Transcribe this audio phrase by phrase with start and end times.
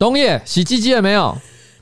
[0.00, 1.36] 东野洗鸡鸡了没有？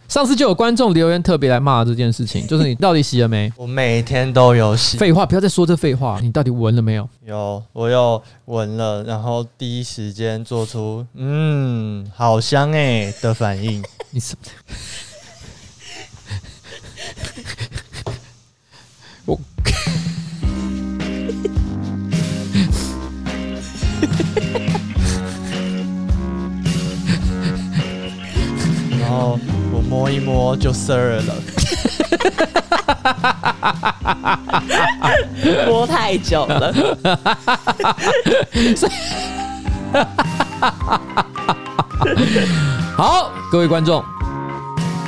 [0.08, 3.52] 上次就有观众留言特别来骂这件事情， 就是你到底洗了没？
[3.56, 4.98] 我每天都有洗。
[4.98, 6.18] 废话，不要再说这废话。
[6.20, 7.08] 你到底闻了没有？
[7.24, 13.80] 有，我有闻了，然后第一时间做出“嗯，好香哎”的反应。
[14.10, 14.34] 你是？
[29.08, 29.38] 然后
[29.72, 29.78] 我。
[29.88, 31.34] 摸一摸就湿了，
[35.66, 36.70] 摸太久了。
[42.94, 44.04] 好，各位观众，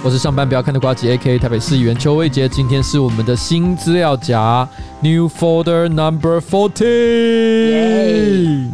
[0.03, 4.67] 我是上班不要看的瓜吉 AKA 台北市议员邱威杰，今天是我们的新资料夹
[5.01, 8.71] New Folder Number Fourteen。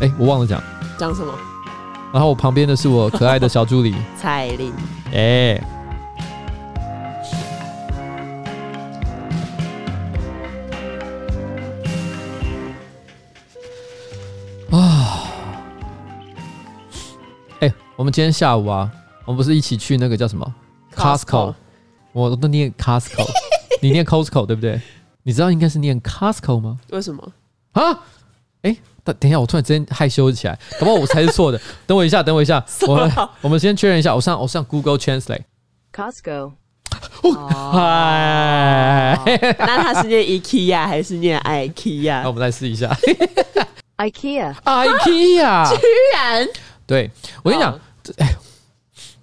[0.00, 0.58] 哎，我忘了讲，
[0.98, 1.34] 讲什么？
[2.12, 4.72] 然后我旁边的是我可爱的小助理 蔡琳，
[5.12, 5.54] 哎，
[14.70, 15.24] 啊，
[17.60, 18.90] 哎，我们今天下午啊，
[19.24, 20.54] 我们不是一起去那个叫什么
[20.94, 21.54] Costco，
[22.12, 23.26] 我都念 Costco，
[23.80, 24.78] 你念 Costco 对不对？
[25.22, 26.78] 你知道应该是念 Costco 吗？
[26.90, 27.32] 为什么？
[27.72, 28.00] 啊？
[28.62, 28.76] 哎。
[29.04, 31.60] 等等一下，我突然之间害羞起来，搞不好我才是错的。
[31.86, 34.14] 等我一下，等我一下， 我们我们先确认一下。
[34.14, 35.42] 我上我上 Google Translate。
[35.92, 36.52] Costco。
[37.72, 39.18] 嗨，
[39.58, 42.22] 那它是念 IKEA 还是念 IKEA？
[42.22, 42.94] 那我们再试一下。
[43.96, 44.54] IKEA。
[44.64, 45.70] IKEA。
[45.70, 45.76] 居
[46.14, 46.48] 然。
[46.86, 47.10] 对，
[47.42, 47.78] 我跟你讲，
[48.18, 48.34] 哎。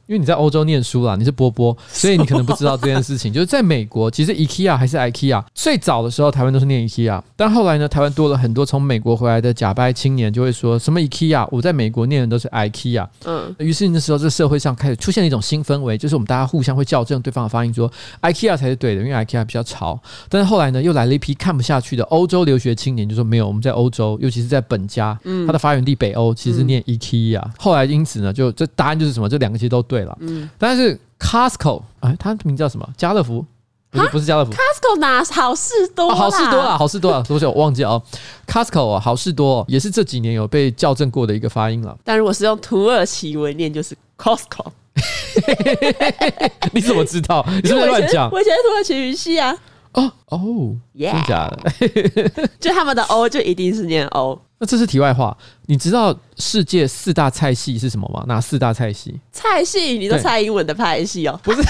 [0.09, 3.31] 因为你在欧洲念书啦，你是波波， 所以你可能不知道这件事情。
[3.31, 13.07] 就是在美国，其实 IKEA 还是 IKEA，最早的时候台湾都是念 IKEA，但后来呢，台湾多了很多从美国回来的假掰青年，就会说什么 IKEA，我在美国念的都是 IKEA。
[13.25, 17.87] 嗯，于是那时候这社会上开始出现了一种新氛围，就是我们大家互相会校正对方的发音，说
[18.23, 20.01] IKEA 才是对的，因为 IKEA 比较潮。
[20.27, 27.43] 但是后来呢，又来了一批看不下去的欧洲留学青年，就说没有，我们在欧洲，尤其是在本家，嗯，它的发源地北欧其实念 IKEA。
[27.59, 29.98] 后来因此呢，就这答案就是什么，这两个其实都对。
[29.99, 32.87] 对了，嗯，但是 Costco，哎，它名字叫什么？
[32.95, 33.45] 家乐福？
[33.91, 34.51] 不是，不是家乐福。
[34.51, 36.09] Costco 哪好事多？
[36.13, 38.01] 好事多啊，好事多啊，多久我忘记了哦。
[38.47, 41.97] Costco 啊，好事多也是这几年有被校正过的一个发音了。
[42.03, 44.67] 但如果是用土耳其文念，就是 Costco。
[46.71, 47.43] 你怎么知道？
[47.47, 48.29] 你是不是乱讲？
[48.31, 49.55] 我以前是土耳其语系啊。
[49.93, 52.47] 哦哦，真假的？
[52.59, 54.39] 就他们的 O 就一定是念 O。
[54.59, 55.35] 那这是题外话，
[55.67, 58.23] 你知道世界四大菜系是什么吗？
[58.27, 59.19] 哪四大菜系？
[59.31, 59.97] 菜系？
[59.97, 61.39] 你都蔡英文的派系哦？
[61.41, 61.63] 不是，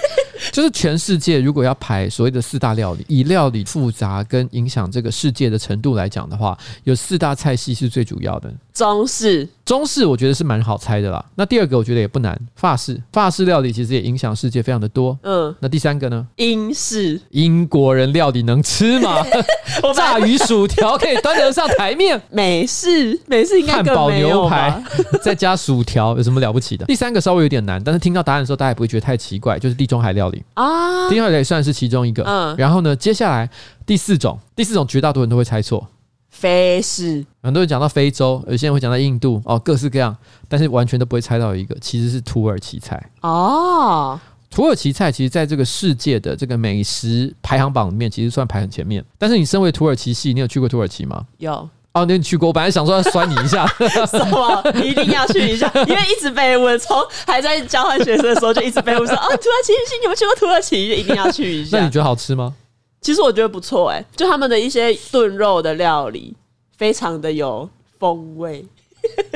[0.52, 8.52] 就是全世界如果要排所谓的四大料理，以料理复杂跟影响这个世界的程度来讲的话，有四大菜系是最主要的。
[8.74, 9.48] 中式。
[9.64, 11.24] 中式我觉得是蛮好猜的啦。
[11.36, 13.00] 那第二个我觉得也不难，法式。
[13.12, 15.18] 法式料理其实也影响世界非常的多。
[15.22, 15.54] 嗯。
[15.60, 16.26] 那第三个呢？
[16.36, 17.18] 英式。
[17.30, 19.24] 英国人料理能吃吗？
[19.94, 22.20] 炸鱼薯条可以端得上台面。
[22.30, 24.82] 美式，美式应该汉堡牛排
[25.22, 26.84] 再加薯条有什么了不起的？
[26.84, 31.08] 第三个稍微有点难，但是听到答案的时候大家也不会觉得太奇怪，就是地中海料理啊。
[31.08, 32.22] 地中海料理算是其中一个。
[32.24, 32.54] 嗯。
[32.58, 33.48] 然后呢，接下来
[33.86, 35.88] 第四种，第四种绝大多数人都会猜错。
[36.34, 40.14] 非是，很多人讲到非洲，有些人会讲到印度哦，各式各样，
[40.48, 44.18] 但是完全都不会猜到一个，其实是土耳其菜哦。
[44.50, 49.02] 土耳其菜其实在这个世界的这个美食排行榜里面，其实算排很前面。
[49.16, 51.24] 但是你身为土耳其系，你有去过土耳其吗？
[51.38, 52.48] 有哦，你去过。
[52.48, 53.66] 我本来想说要酸你一下，
[54.06, 54.62] 什么？
[54.82, 56.96] 一定要去一下，因为一直被问，从
[57.26, 61.78] 还在交换学生的时候就一直被问说，哦，土耳其系，你们去过土耳其，就一定要去一下。
[61.78, 62.54] 那你觉得好吃吗？
[63.04, 66.34] 其实我觉得不错哎、欸，就他们的一些炖肉的料理，
[66.78, 68.64] 非常的有风味。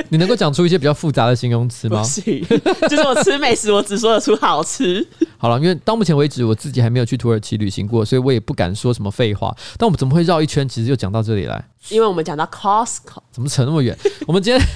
[0.09, 2.01] 你能够讲出一些比较复杂的形容词吗？
[2.01, 2.43] 不行，
[2.89, 5.07] 就是我吃美食，我只说得出好吃。
[5.37, 9.55] 好了，因为到目前为止我自己还没有去土耳其旅行过，所以我也不敢说什么废话。
[9.77, 11.63] 但我们怎么会绕一圈，其实就讲到这里来？
[11.89, 13.95] 因为我们讲到 Costco，怎么扯那么远？
[14.25, 14.67] 我们今天。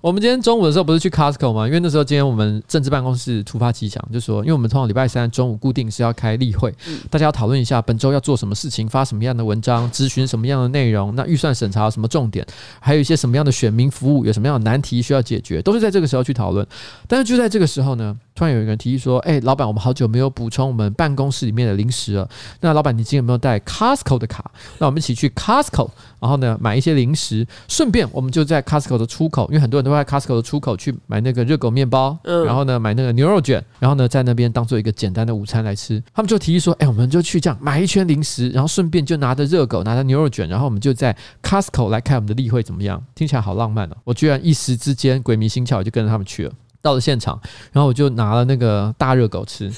[0.00, 1.66] 我们今天中午的时候不是去 Costco 吗？
[1.66, 6.72] 因为那时候今天我们政治办公室突发奇想，就说，因为我们通常礼拜三中午固定是要开例会，
[7.10, 12.46] 大家要讨论一下本周要做什么事情，发什么样的文章，咨询什么样的内容，那预算审查有什么重点，
[12.78, 16.64] 还有一些什么样的选民服务，有什么样的难题需要解决，都是在这个时候去讨论。
[17.08, 22.28] 但是就在这个时候呢，突然有一个人提议说：“哎、欸，老板，我们好久没有补充我们办公室里面的零食了。
[22.60, 24.48] 那老板，你今天有没有带 Costco 的卡？
[24.78, 25.88] 那我们一起去 Costco，
[26.20, 36.00] 然后呢买一些零食，顺便我们就在 Costco 的出口，因为很多人都会在 Costco 的出口去买那个热狗面包，嗯，然后呢买那个牛肉卷，然后呢在那边当做一个简单的午餐来吃。
[36.14, 43.04] 他们就提议说：哎、欸，我们就去这样买一圈零食，然后顺便就拿着热狗，拿着牛肉卷，然后我们就在 Costco 来开我们的例会怎么样？
[43.16, 43.96] 听起来好浪漫哦！
[44.04, 46.52] 我居然一时之间鬼迷心窍，就跟着他们去了。
[46.88, 47.38] 到了现场，
[47.70, 49.70] 然后我就拿了那个大热狗吃。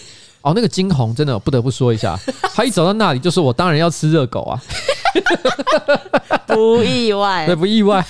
[0.42, 2.16] 哦，那个金红真的不得不说一下，
[2.54, 4.58] 他一走到那里就说：“我当然要吃热狗啊。”
[6.46, 8.02] 不意外，对，不意外。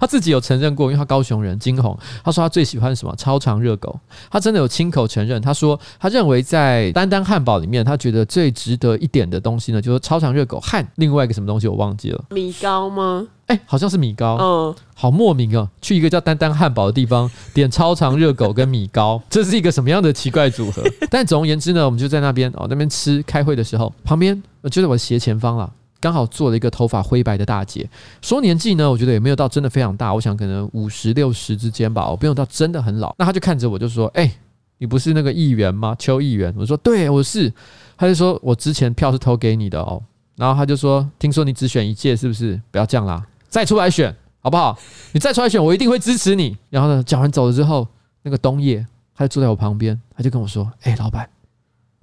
[0.00, 3.98] 他自己有承认过，因为他高雄人，金红，他说他最喜欢什么超长热狗。
[4.30, 13.26] 他真的有亲口承认，他说他认为在丹丹汉堡里面，他觉得最值得一点的东西呢，就是超长热狗和另外一个什么东西我忘记了，米糕吗？
[13.46, 15.68] 哎、欸，好像是米糕，嗯，好莫名啊。
[15.82, 20.82] 去一个叫丹丹汉堡的地方， 点超长热狗跟米糕，这是一个什么样的奇怪组合？
[21.10, 23.22] 但总而言之呢，我们就在那边哦，那边吃。
[23.24, 25.70] 开会的时候，旁边就在我的斜前方了，
[26.00, 27.88] 刚好坐了一个头发灰白的大姐。
[28.22, 33.14] 说年纪呢，我觉得也没有到真的非常大，我想可能五十六十之间吧，我不用到真的很老。
[33.18, 34.34] 那他就看着我就说：“哎、欸，
[34.78, 35.94] 你不是那个议员吗？
[35.98, 37.52] 邱议员？”我说：“对，我是。”
[37.96, 40.02] 他就说：“我之前票是投给你的哦。”
[40.36, 42.60] 然后他就说：“听说你只选一届，是不是？
[42.70, 44.76] 不要这样啦。”再出来选好不好？
[45.12, 46.56] 你再出来选，我一定会支持你。
[46.70, 47.86] 然后呢，讲完走了之后，
[48.22, 48.84] 那个东叶
[49.16, 51.30] 他就坐在我旁边，他就跟我说：“哎、欸，老板，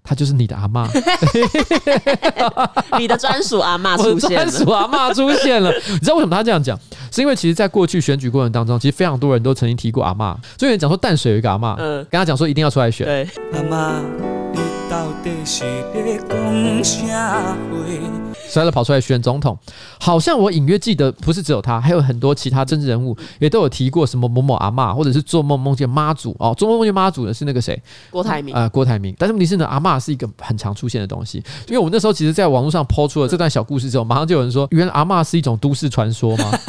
[0.02, 0.88] 他就是你的阿妈，
[2.98, 5.70] 你的专属阿妈 出现了，专属阿妈出现了。
[5.90, 6.80] 你知道为什么他这样讲？
[7.12, 10.34] 是因为其实，在过去选举过程当中，其实非常多人都曾经提过阿妈。
[10.58, 13.06] 所以有人讲说淡水有一个阿妈，嗯，跟他讲说一定要出来选。
[13.06, 14.31] 对，阿嬷，你到
[15.24, 15.64] 底是
[15.94, 17.58] 在讲啥话？
[18.48, 19.58] 摔了跑出来选总统，
[19.98, 27.82] 好像我隐约记得，不是只有他，还有很多其他政治人物也都有提过什么某某阿嬷，或者是做梦梦见妈祖哦，做梦梦见妈祖的是那个谁？
[28.10, 28.54] 郭台铭。
[28.54, 29.16] 呃，郭台铭。
[29.18, 31.38] 但是问题是呢，阿嬷是一个很常出现的东西，
[31.70, 36.52] 因为我那时候其实在网络上抛出了这段小故事之后，马上就有人说，原来阿嬷是一种都市传说吗？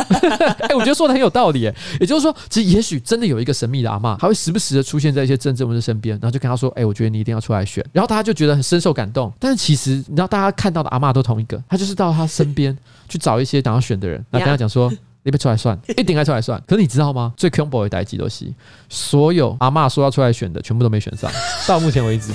[0.61, 9.33] 哎、欸，我觉得说的很有道理，哎，也就是说，其实也许真的有一个神秘的阿嬷，还会时不时的出现在一些政治人物的身边，然后就跟他说，哎、欸，我觉得你一定要出来选，然后大家就觉得很深受感动。
[9.41, 12.53] 但是其实你知道，大家看到的阿嬷都同一个，他就是到他身。
[12.53, 12.77] 边
[13.09, 14.93] 去找一些想要选的人，那跟他讲说
[15.25, 17.33] ：“你别出来算， 一定该出来算。”可是你知道吗？
[17.35, 18.53] 最恐怖的代志都是，
[18.91, 21.31] 所有阿嬷说要出来选的，全部都没选上。
[21.67, 22.31] 到目前为止，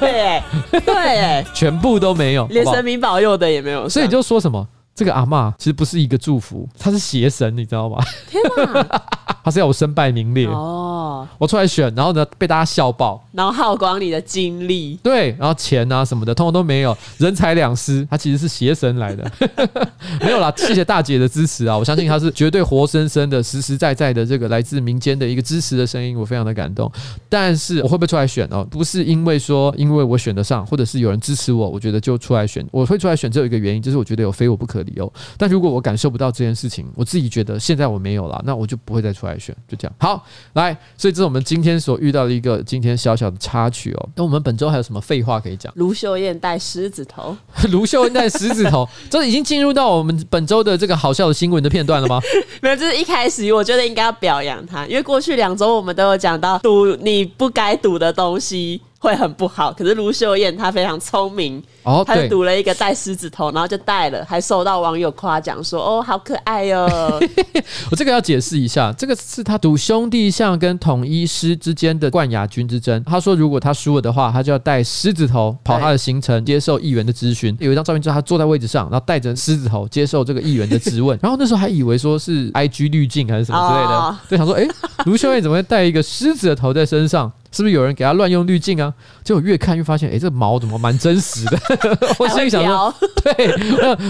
[0.00, 0.42] 对
[0.80, 3.88] 对，全部都没有，连神明保佑的也没有。
[3.88, 4.66] 所以就说什么，
[4.96, 7.98] 这个阿嬷其实不是一个祝福，他是邪神，你知道吗？
[8.28, 8.42] 天
[8.74, 9.02] 哪！
[9.44, 10.91] 他是要我身败名裂哦，
[11.38, 18.06] 我出来选，然后呢被大家笑爆，然后耗光你的精力，对，然后钱啊什么的，通通都没有，人财两失。
[18.10, 19.30] 他其实是邪神来的，
[20.20, 26.90] 没有啦，谢谢大姐的支持啊，我相信他是绝对活生生的、实实在在的这个来自民间的一个支持的声音，我非常的感动。
[27.28, 28.66] 但是我会不会出来选哦？
[28.70, 32.66] 不是因为说因为我选得上，或者是有人支持我，我觉得就出来选。
[32.70, 35.12] 我会出来选只有一个原因，就是我觉得有非我不可的理由。
[35.36, 39.32] 但如果我感受不到这件事情，我自己觉得现在我没有了，那我就不会再出来。
[39.38, 44.08] 选就这样好来，所以这是我们今天所遇到的一个今天小小的插曲哦。
[44.16, 45.72] 那我们本周还有什么废话可以讲？
[45.76, 47.36] 卢秀燕戴狮子头，
[47.70, 52.20] 卢秀燕戴狮子头，这已经进入到我们本周的这个好笑的新闻的片段了吗？
[52.62, 58.80] 没有，就是一开始我觉得应该要表扬她，因为过去两周我们都有讲到赌你不该赌的东西。
[59.02, 67.20] 会很不好，可是卢秀燕她非常聪明，哦，她就赌了一个戴狮子头，然后就戴了，还受到网友夸奖说：“哦，好可爱哟、哦。
[67.90, 73.02] ”我这个要解释一下，这个是他赌兄弟象跟统一狮之间的冠亚军之争。
[73.02, 77.56] 他说，如果他输了的话，他就要戴狮子头跑他的行程，接受议员的咨询。
[77.58, 81.18] 有一张照片，就是他坐在位置上，然后戴着狮子头接受这个议员的质问。
[81.20, 84.64] 然后那时候还以为说是 IG 滤镜还是什么之类的，哦、就想说：“哎，
[85.06, 88.92] 卢秀燕怎么会戴一个狮子的头在身上？”是不是有人给他乱用滤镜啊？
[89.22, 91.58] 结果越看越发现，哎、欸，这个毛怎么蛮真实的？
[92.18, 92.92] 我心里想说，
[93.22, 93.34] 对，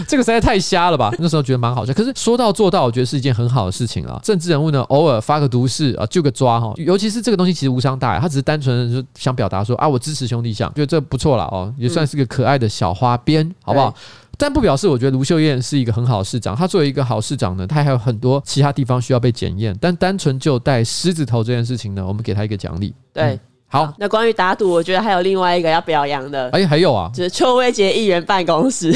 [0.08, 1.12] 这个实在太瞎了吧？
[1.18, 1.92] 那时候觉得蛮好笑。
[1.92, 4.18] 可是说到做到，我觉得是一件很好的事情啊。
[4.22, 6.72] 政治人物呢，偶尔发个毒誓啊，就个抓哈。
[6.76, 13.94] 尤其是这个东西其实无伤大雅，他只是单纯的就想表达说啊，我支持兄弟象，觉得这不错了哦，也算是个可爱的小花边，嗯、好不好？
[14.42, 16.56] 但不表示我觉得卢秀燕是一个很好的市长。
[16.56, 19.72] 他作为一个好市长呢，他还有很多其他地方需要被检验。
[19.80, 22.92] 但单纯就戴狮子头这件事情呢，我们给他一个奖励。
[23.12, 23.94] 对、嗯，好。
[23.96, 26.50] 那关于打赌，我觉得还有另外一个要表扬的。
[26.50, 28.92] 哎，还有啊，就是邱威杰议员办公室，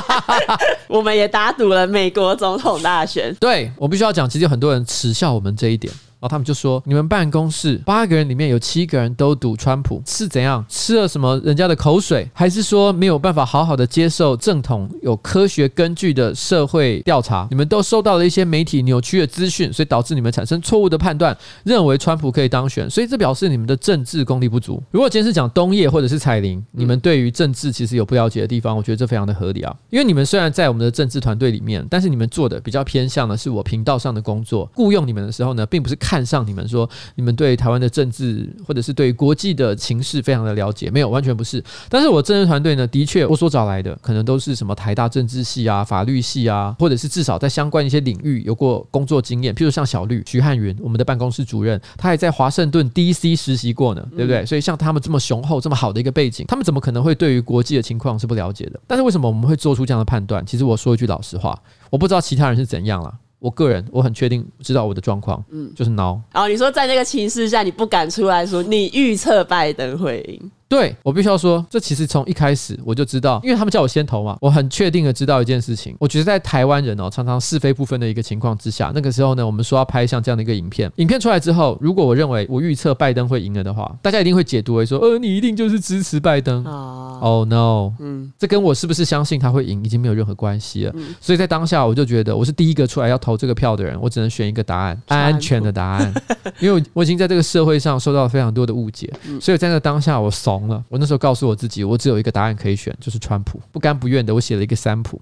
[0.88, 3.36] 我们也打赌了美国总统大选。
[3.38, 5.92] 对，我必须要讲，其实有很多人耻笑我们这一点。
[6.22, 10.64] 后他们就说：“你们办公室八个人里面有七个人都赌川普，是怎样？
[10.68, 17.46] 吃了什么人家的口水，还是说没有办法好好的接受正统有科学根据的社会调查？
[17.50, 22.88] 你们都收到了一些媒体扭曲的资讯，所以导致你们产生错误的判断，认为川普可以当选。
[22.88, 24.82] 所以这表示你们的政治功力不足。
[24.90, 29.74] 如果今天是讲东叶或者是彩铃，你们对于政治其实有不了解的地方，我觉得这非常的合理啊。
[29.90, 36.82] 因为你们虽然在我们的政治团队里面，但是你们做的比较偏向的是我频道上的工作，雇佣你们的时候呢，并不是看上你们说。
[37.14, 41.62] 你们对台湾的政治，或者是对国际的情势非常的了解，没有，完全不是。
[41.88, 49.54] 但是我政治团队呢，的确我所找来的，可能都是什么台大政治系啊、法律系啊，或者是至少在相关一些领域有过工作经验。
[49.54, 54.44] 譬如像小绿、徐汉云，我们的办公室主任，他还在华盛顿 DC 实习过呢，对不对？
[54.46, 58.80] 所以像他们这么雄厚、这么好的一个背景，他们怎么可能会对于国际的情况是不了解的？
[58.86, 60.44] 但是为什么我们会做出这样的判断？
[60.46, 61.58] 其实我说一句老实话，
[61.90, 63.14] 我不知道其他人是怎样了。
[63.42, 66.18] 我个人我很确定知道我的状况，嗯，就是挠。
[66.32, 70.50] 然后你说在那个情势下，你不敢出来说你预测拜登会赢。
[70.72, 75.94] 对，我必须要说，这其实从一开始我就知道，因为他们叫我先投嘛，我很确定的知道一件事情。
[76.00, 86.64] 我觉得在台湾人哦，常常是非不分的一个情况之下，那个时候呢，我们说要拍像这样的一个影片，影片出来之后，如果我认为我预测拜登会赢了的话，大家一定会解读为说，呃，你一定就是支持拜登。
[86.64, 90.92] 哦，oh no，嗯，这跟我是不是相信他会赢已经没有任何关系了。
[90.96, 96.14] 嗯，所以在当下，我就觉得我是第一个出来要投这个票的人，我只能选一个答案，安全的答案，
[96.58, 100.84] 因为我已经在这个社会上受到了非常多的误解，所以在那当下我怂了。
[100.88, 101.42] 我那时候告诉。
[101.42, 103.60] 我自己，我只有一个答案可以选，就是川普。
[103.72, 105.20] 不甘不愿的，我写了一个三普。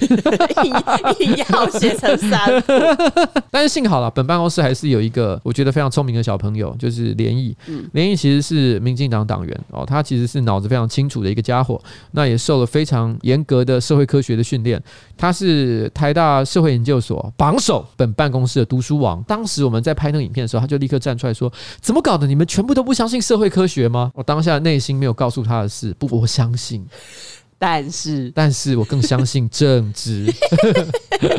[1.20, 2.72] 硬要写成三普，
[3.50, 7.56] 但是幸好了，本办公室还是有一个我觉得非常聪明的小朋友，就是连毅。
[7.92, 11.80] 连毅其实是民进党党员哦，他其实是脑子非常清楚的一个家伙，
[12.12, 14.82] 那也受了非常严格的社会科学的训练。
[15.16, 19.22] 他是台大社会研究所榜首，本办公室的读书王。
[19.24, 22.26] 当时我们在拍那个影片的时候，他就立刻站出来说：“怎么搞的？
[22.26, 26.84] 你们全部都不相信社会科学吗？”我当下内心没有告诉他的是：不，我相信。
[27.62, 30.26] 但是，但是我更相信政治。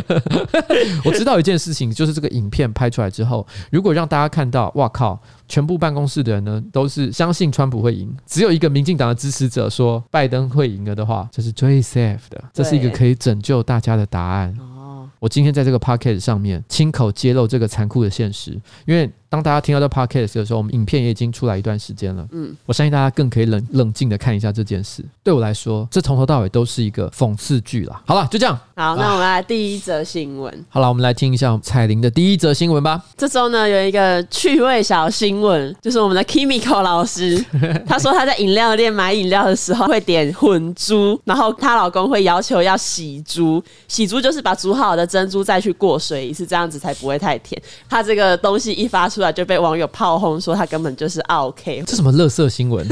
[1.03, 14.57] 我知道一件事情，就是这个影片拍出来之后，如果让大家看到，哇靠，全部办公室的人呢都是相信川普会赢，只有一个民进党的支持者说拜登会赢了的话，这是最 safe 的，这是一个可以拯救大家的答案。
[15.19, 18.51] 我今天在这个 podcast 上面亲口揭露这个残酷的现实，
[18.85, 19.11] 因为。
[19.33, 22.23] 当大家听到这 podcast 的时候，我们影片也已经出来一段时间了。
[22.33, 25.03] 嗯，我相信大家更可以冷冷静的看一下这件事。
[25.23, 27.99] 对我来说，这从头到尾都是一个讽刺剧啦。
[28.05, 28.55] 好了，就这样。
[28.75, 30.65] 好，那我们来第一则新闻。
[30.69, 33.03] 好了，我们来听一下彩铃的第一则新闻吧。
[33.17, 37.43] 这周呢，有一个趣味小新闻， 就是我们的 Kimiko 老师，
[37.89, 47.59] 她说她在饮料店买饮料的时候会点混珠，然后她老公会要求要洗珠，洗珠就是把煮好的珍珠再去过水，一次这样子才不会太甜。
[47.89, 49.22] 她这个东西一发出。
[49.31, 52.85] 就被网友炮轰说他根本就是 OK，这什么乐色新闻？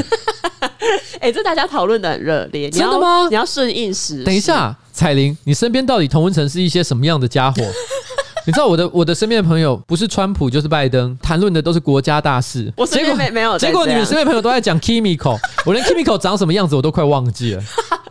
[1.19, 3.27] 哎、欸，这大家讨论的很热烈，真的吗？
[3.29, 4.23] 你要顺应时。
[4.23, 7.61] 等一下，彩玲，你身边到底同温层是一些什么样的家伙？
[8.43, 12.73] 你知道我的我的身边的朋友不是川普就是拜登，谈论的都是国家大事。
[12.75, 17.63] 我身边没没有，结果你们身边朋友都在讲 Kimiko，我连 Kimiko 长什么样子我都快忘记了。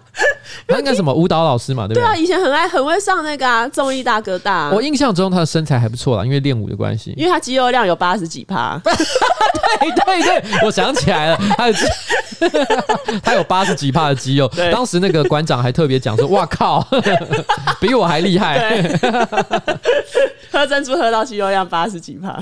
[0.66, 2.02] 他应该什么舞蹈老师嘛，对不对？
[2.02, 4.70] 对啊，以前很爱很会上那个啊综艺大哥大。
[4.70, 7.14] 我印象中他的身材还不错啦，因为练舞的关系。
[7.16, 8.80] 因为他肌肉量有八十几趴。
[9.78, 9.90] 对
[10.22, 11.74] 对对，我想起来了，他有
[13.22, 14.50] 他有八十几帕的肌肉。
[14.72, 16.86] 当时那个馆长还特别讲说：“哇靠，
[17.80, 18.58] 比我还厉害。
[18.58, 18.98] 对”
[20.50, 22.38] 喝珍珠喝到肌肉量八十几帕。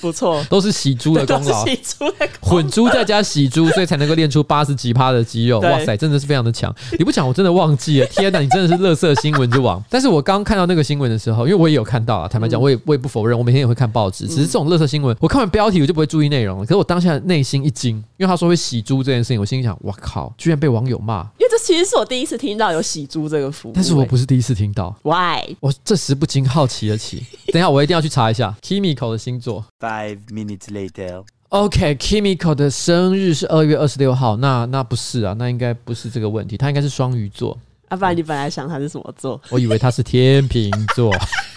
[0.00, 5.58] 不错，都是洗猪的功劳，洗猪的混珠再加洗猪，所以才能够练出八十几帕的肌肉。
[5.60, 6.74] 哇塞，真的是非常的强。
[6.98, 8.06] 你不讲，我真的忘记了。
[8.08, 9.82] 天哪，你真的是乐色新闻之王。
[9.88, 14.28] 但是我刚看到那个新闻的时候，因为我也有看到啊，坦白讲，我也我也不否认，我每天也会看报纸。
[14.28, 16.63] 只是这种乐色新闻，我看完标题我就不会注意内容了。
[16.64, 21.22] 可是我当下内心一惊，因为他说会洗猪这件事情，我心里想，我靠，居然被网友骂。
[21.38, 24.94] 因为这其实是我第一次听到有洗猪这个服务，但是我不是第一次听到。
[25.02, 25.56] Why？
[25.60, 27.24] 我这时不禁好奇了起。
[27.52, 29.64] 等一下，我一定要去查一下 Kimiko 的星座。
[29.80, 31.24] Five minutes later.
[31.50, 37.56] OK，Kimiko、okay, 的生日是二月二十六号，那那不是啊，那应该不是这个问题，他应该是双鱼座。
[37.88, 39.40] 阿爸、啊，你本来想他是什么座？
[39.50, 41.14] 我以为他是天秤座，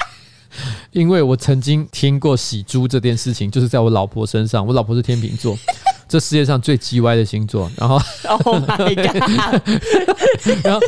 [0.92, 5.58] 因为我曾经听过喜猪这件事情，就是在我老婆身上，我老婆是天秤座。
[6.08, 7.96] 这世界上最鸡歪的星座，然后，
[8.46, 9.62] Oh my God！
[10.64, 10.80] 然后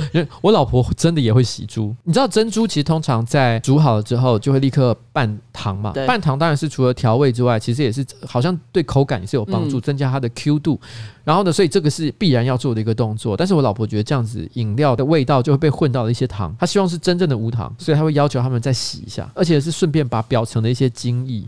[0.41, 1.95] 我老婆真的也会洗猪。
[2.03, 5.91] 你知道珍珠其实通常在煮好了之后就会立刻拌糖嘛？
[5.93, 10.79] 对拌糖当然是除了调味之外，其实也是好像对口感也是有帮助，增加它的 Q 度。
[11.23, 13.35] 然后呢，所以这个是必然要做的一个动作。
[13.37, 21.43] 但是我老婆觉得这样子饮料的味道就会被混到了一些糖，她希望是真正的无糖，所以她会要求他们再洗一下，而且是顺便把表层的一些精液。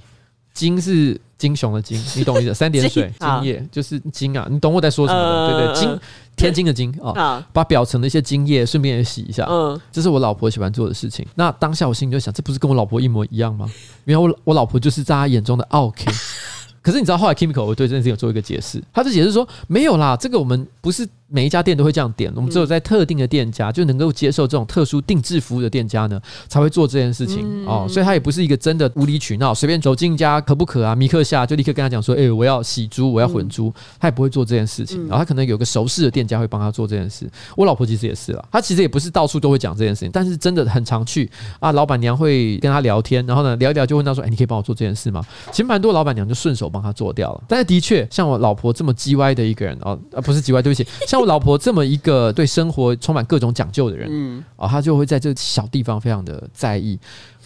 [0.53, 2.53] 金是金熊的金， 你懂意思？
[2.53, 5.27] 三点水金液就是金啊，你懂我在说什么的？
[5.27, 5.99] 呃、对对，金
[6.35, 9.45] 天津的金啊，哦、把表层的一些精液顺便也洗一下。
[9.49, 11.25] 嗯，这是我老婆喜欢做的事情。
[11.35, 13.71] 那当下我心里就想，这不是跟我老婆一模一样吗？
[14.05, 16.05] 因为我我老婆就是在她眼中的 OK。
[16.81, 21.07] 可是你知道后来 Kimiko 我对这件事情有做一个解释，他就解释说没有啦，这个我们不是。
[21.31, 27.87] 每一家店都会这样点，我们只有在特定的店家就能够接受这种特殊定制服务的店家呢，才会做这件事情哦。
[27.89, 30.93] 所以他也不是一个真的无理取闹，随便走进一家可不可啊？
[30.93, 34.99] 米克夏就立刻跟他讲说：“哎，我要洗猪，我要混猪。”他也不会做这件事情。
[35.07, 37.29] 然后他可能有个熟识的店家会帮他做这件事。
[37.55, 41.29] 我老婆其实也是啦，她其实也不是到处都会讲这件事情，但是真的很常去
[41.61, 41.71] 啊。
[41.71, 47.43] 老板娘会跟他聊天，然后呢聊一聊就问他说：“哎，你可以帮我做这件事吗？”其实蛮多老板娘就顺手帮他做掉了。
[47.47, 52.01] 但是的确，像我老婆这么叽歪的一个人哦，啊不是叽歪，对不起，像我老婆这么一。
[52.01, 56.99] 个对生活充满各种讲究的人，嗯，啊，她就会在这小地方非常的在意。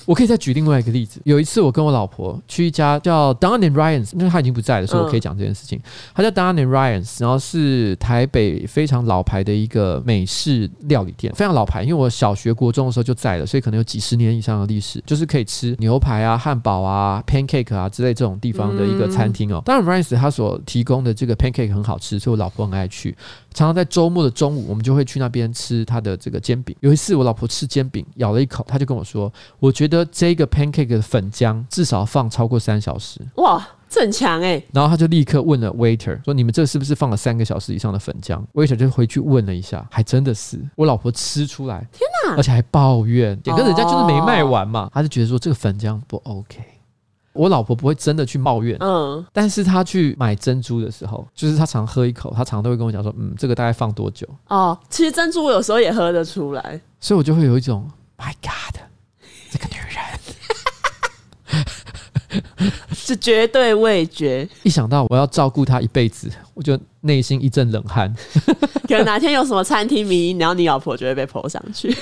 [0.05, 1.19] 我可以再举另外一个例子。
[1.23, 5.81] 有一次，我跟我老婆去一家叫 Don and Ryan's，因为他已经不在了，所以我可以讲这件事情。
[6.13, 11.81] 他叫 Don and Ryan's，然后是台北非常老牌的一个美式料理店，非常老牌。
[11.81, 15.01] 因为我小学、国中的时候就在了，所以可能有几十年以上的历史。
[15.07, 19.61] 就是可以吃牛排啊、汉堡啊、pancake 啊之类这种地方的一个餐厅哦。
[19.65, 23.15] Don Ryan's 他所提供的这个 pancake 很好吃，所以我老婆很爱去。
[23.53, 26.75] 常常在周末的中午，我们就会去那边吃他的这个煎饼。
[26.81, 34.61] 有一次，我老婆吃煎饼，咬了一口，他就跟我说：“我觉得。”这个 pancake 的粉浆至少放超过三小时，哇，这很强哎！
[34.73, 40.59] 然后他就立刻问了 waiter 说：“你们这是不是放了三个小时以上的粉浆？”waiter 就回去问了一下，还真的是。
[40.75, 42.35] 我老婆吃出来，天哪！
[42.35, 46.63] 而且还抱怨，点跟人家就是没卖完嘛，他就觉得说这个粉浆不 OK。
[47.33, 58.79] 我老婆不会真的去抱怨，嗯，但是她去买珍珠的时候，就是她常喝一口，她常常都会跟我讲说：“嗯，这个大概放多久？”哦，其实珍珠我有时候也喝得出来，所以我就会有一种 My God。
[59.55, 60.03] 这个女人
[62.93, 64.45] 是绝对味觉。
[64.63, 68.13] 一想到我要照顾她一辈子，我就内心一阵冷汗。
[68.87, 71.95] 可能哪天有什么餐厅名，然后你老婆就会被 po 上去。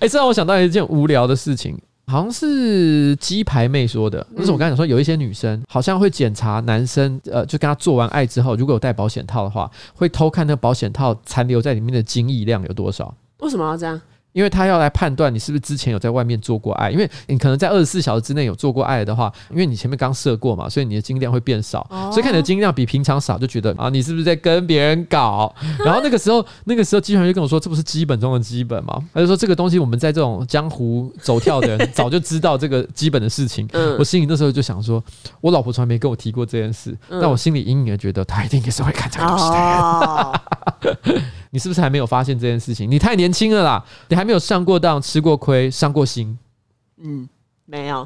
[0.00, 1.76] 哎，这让我想到一件无聊的事情，
[2.06, 4.24] 好像是鸡排妹说的。
[4.36, 13.14] 就是我刚才讲说，有一些女生好像会检查男生，呃，就跟他做完爱之后，如果有戴保险套的话，会偷看那个保险套残留在里面的精液量有多少。
[13.44, 14.00] 为什么要这样？
[14.32, 25.54] 因为他要来判断你是不是之前有在外面做过爱，因为你可能在二十四小时之内有做过爱的话，因为你前面刚射过嘛，所以你的精量会变少，哦、所以看你的精量比平常少，就觉得啊，你是不是在跟别人搞？
[25.84, 29.00] 然后那个时候，那个时候机团就跟我说，这不是基本中的基本嘛？
[29.14, 33.68] 他就说这个东西我们在这种江湖走跳的人早就知道这个基本的事情。
[33.70, 35.00] 嗯、 我心里那时候就想说，
[35.40, 39.64] 我老婆从来没跟我提过这件事，嗯、但我心里隐隐的觉得，她一定也是会看这个东西的人。
[39.64, 40.40] 哦
[41.54, 42.90] 你是不是还没有发现这件事情？
[42.90, 46.36] 你太年轻了啦，你还没有上过当、吃过亏、伤过心。
[47.00, 47.28] 嗯，
[47.64, 48.04] 没有，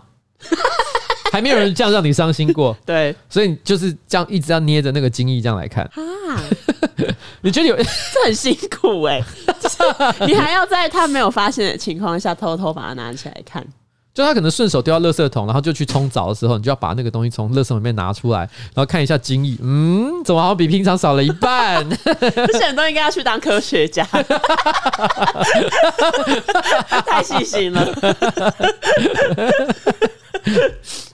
[1.32, 2.76] 还没有人这样让你伤心过。
[2.84, 6.44] 对，所以你就是这样一直要捏着那个精液这样来看啊。
[7.40, 10.26] 你觉得有这很辛苦哎、欸？
[10.26, 13.66] 你还要在他没有发现的情况下偷偷把它拿起来看。
[14.18, 21.88] 就他可能顺手丢到垃圾桶，然后就去冲澡的时候，你就要把那个东西从垃圾桶里面拿出来，然后看一下精液，嗯，怎么好像比平常少了一半？
[21.88, 24.04] 这些人都应该要去当科学家，
[27.06, 27.86] 太细心了。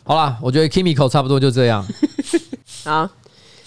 [0.02, 1.86] 好啦，我觉得 Kimiko 差不多就这样。
[2.84, 3.06] 好，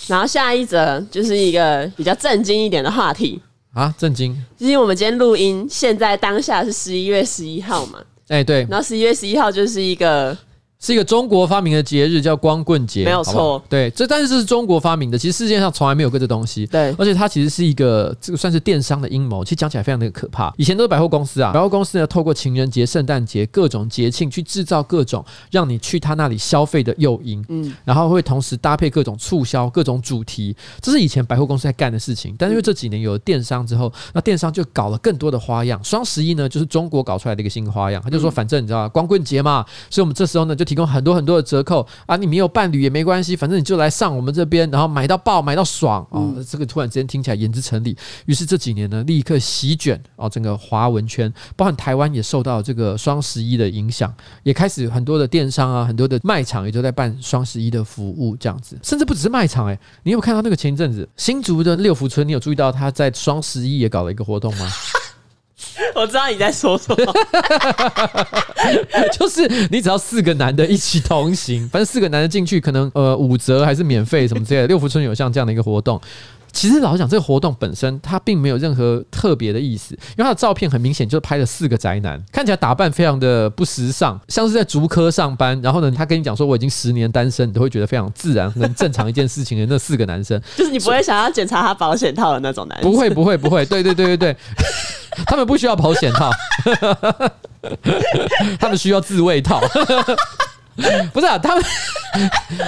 [0.08, 3.39] 然后下一则就是一个比较震惊一点的话题
[3.76, 4.36] 啊，震惊！
[4.58, 8.00] 因为我们今天录音，现在当下是十一月十一号嘛。
[8.28, 10.38] 哎，对，然后十一月十一号就是一个。
[10.80, 13.62] 是一个中国发明的节日，叫光棍节，没有错。
[13.68, 16.68] 对，这但是这是中国发明的，其实世界上从来没有过这东西。
[16.68, 20.54] 对，而且它其实是一个这个算是电商的阴谋，其实讲起来非常的可怕。
[20.56, 32.36] 以前都是百货公司啊，百货公司呢透过情人节、圣诞节各种节庆去制造各种让你去他那里消费的诱因，嗯，然后会同时搭配各种促销、各种主题，这是以前百货公司在干的事情。
[32.38, 35.84] 但是因为这几年有了电商之后，那电商就搞了更多的花样。
[35.84, 41.47] 双十一呢，就是中国搞出来的一个新花样，他就说反正你知道光棍节嘛，所以我们这时候呢就提供很多很多的。
[41.47, 42.17] 折扣啊！
[42.17, 46.45] 你没有伴侣也没关系，反正你就来上我们这边，然后买到爆，买到爽啊、哦！
[46.45, 47.95] 这个突然之间听起来言之成理。
[48.25, 58.77] 于是这几年呢，立刻席卷哦整个华文圈，包含台湾也受到这个双十一的影响，也开始很多的电商啊，很多的卖场也都在办双十一的服务，这样子。
[58.84, 64.67] 甚至不只是卖场，诶，你有看到那个前一阵子新竹的六福村，你有注意到他在双十一也搞了一个活动吗？
[65.96, 67.13] 我知道你在说什么，
[69.18, 74.68] 就是你只要四个男的一起同行，反正四个男的进去，可能呃五折还是免费什么之类的。
[74.68, 76.00] 六福村有像这样的一个活动。
[76.54, 85.60] 其实老实讲，这个活动本身它并没有任何特别的意思，因为他的照片很明显就是拍了四个宅男，看起来打扮非常的不时尚，像是在竹科上班。
[85.62, 92.90] 然后呢，他跟你讲说我已经十年单身，你都会觉得非常自然、很正常一件事情的那四个男生， 就是你不会想要检查他保险套的那种男生。
[92.90, 93.63] 不会，不会，不会。
[93.66, 94.38] 对对对对对，
[95.25, 96.30] 他们不需要保险套，
[98.60, 99.62] 他们需要自慰套。
[101.12, 101.65] 不是啊，他们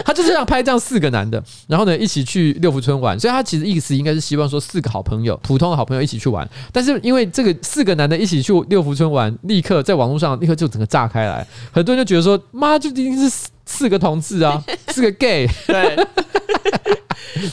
[0.04, 6.50] 他就是要拍这样四个男的，然后呢一起去六福村玩，所以他其实意思应该是希望说四个好朋友，普通的好朋友一起去玩。
[6.74, 15.48] 但是因为这个四个男的一起去六福村玩，立刻在网络上立刻就整个炸开来，很多人就觉得说妈就一定是四四个同志啊， 四个 gay。
[15.68, 15.96] 对。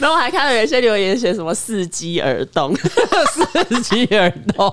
[0.01, 4.69] 然后我还看到有一些留言写什么伺机而动， 伺机而动，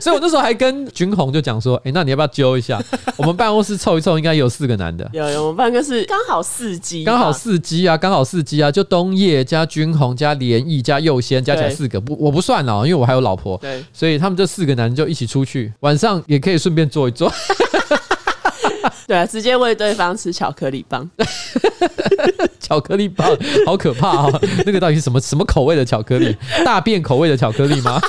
[0.00, 2.78] 所以我那时候还跟军宏就讲说，哎、欸，那你要不要揪一下？
[3.16, 5.08] 我们办公室凑一凑，应该有四个男的。
[5.14, 13.56] 有有，我们办公室刚好四机，刚好四机啊，刚好四机啊，就东叶加军宏加连毅加佑先加起来四个，不我不算了，因为我还有老婆。
[13.58, 17.32] 对，所以他们这四个男人就一起出去，晚上也可以顺便坐一坐。
[19.10, 21.10] 对啊，直接喂对方吃巧克力棒。
[22.60, 23.28] 巧克力棒
[23.66, 24.40] 好可怕哦！
[24.64, 26.36] 那个到底是什么什么口味的巧克力？
[26.64, 28.00] 大便口味的巧克力吗？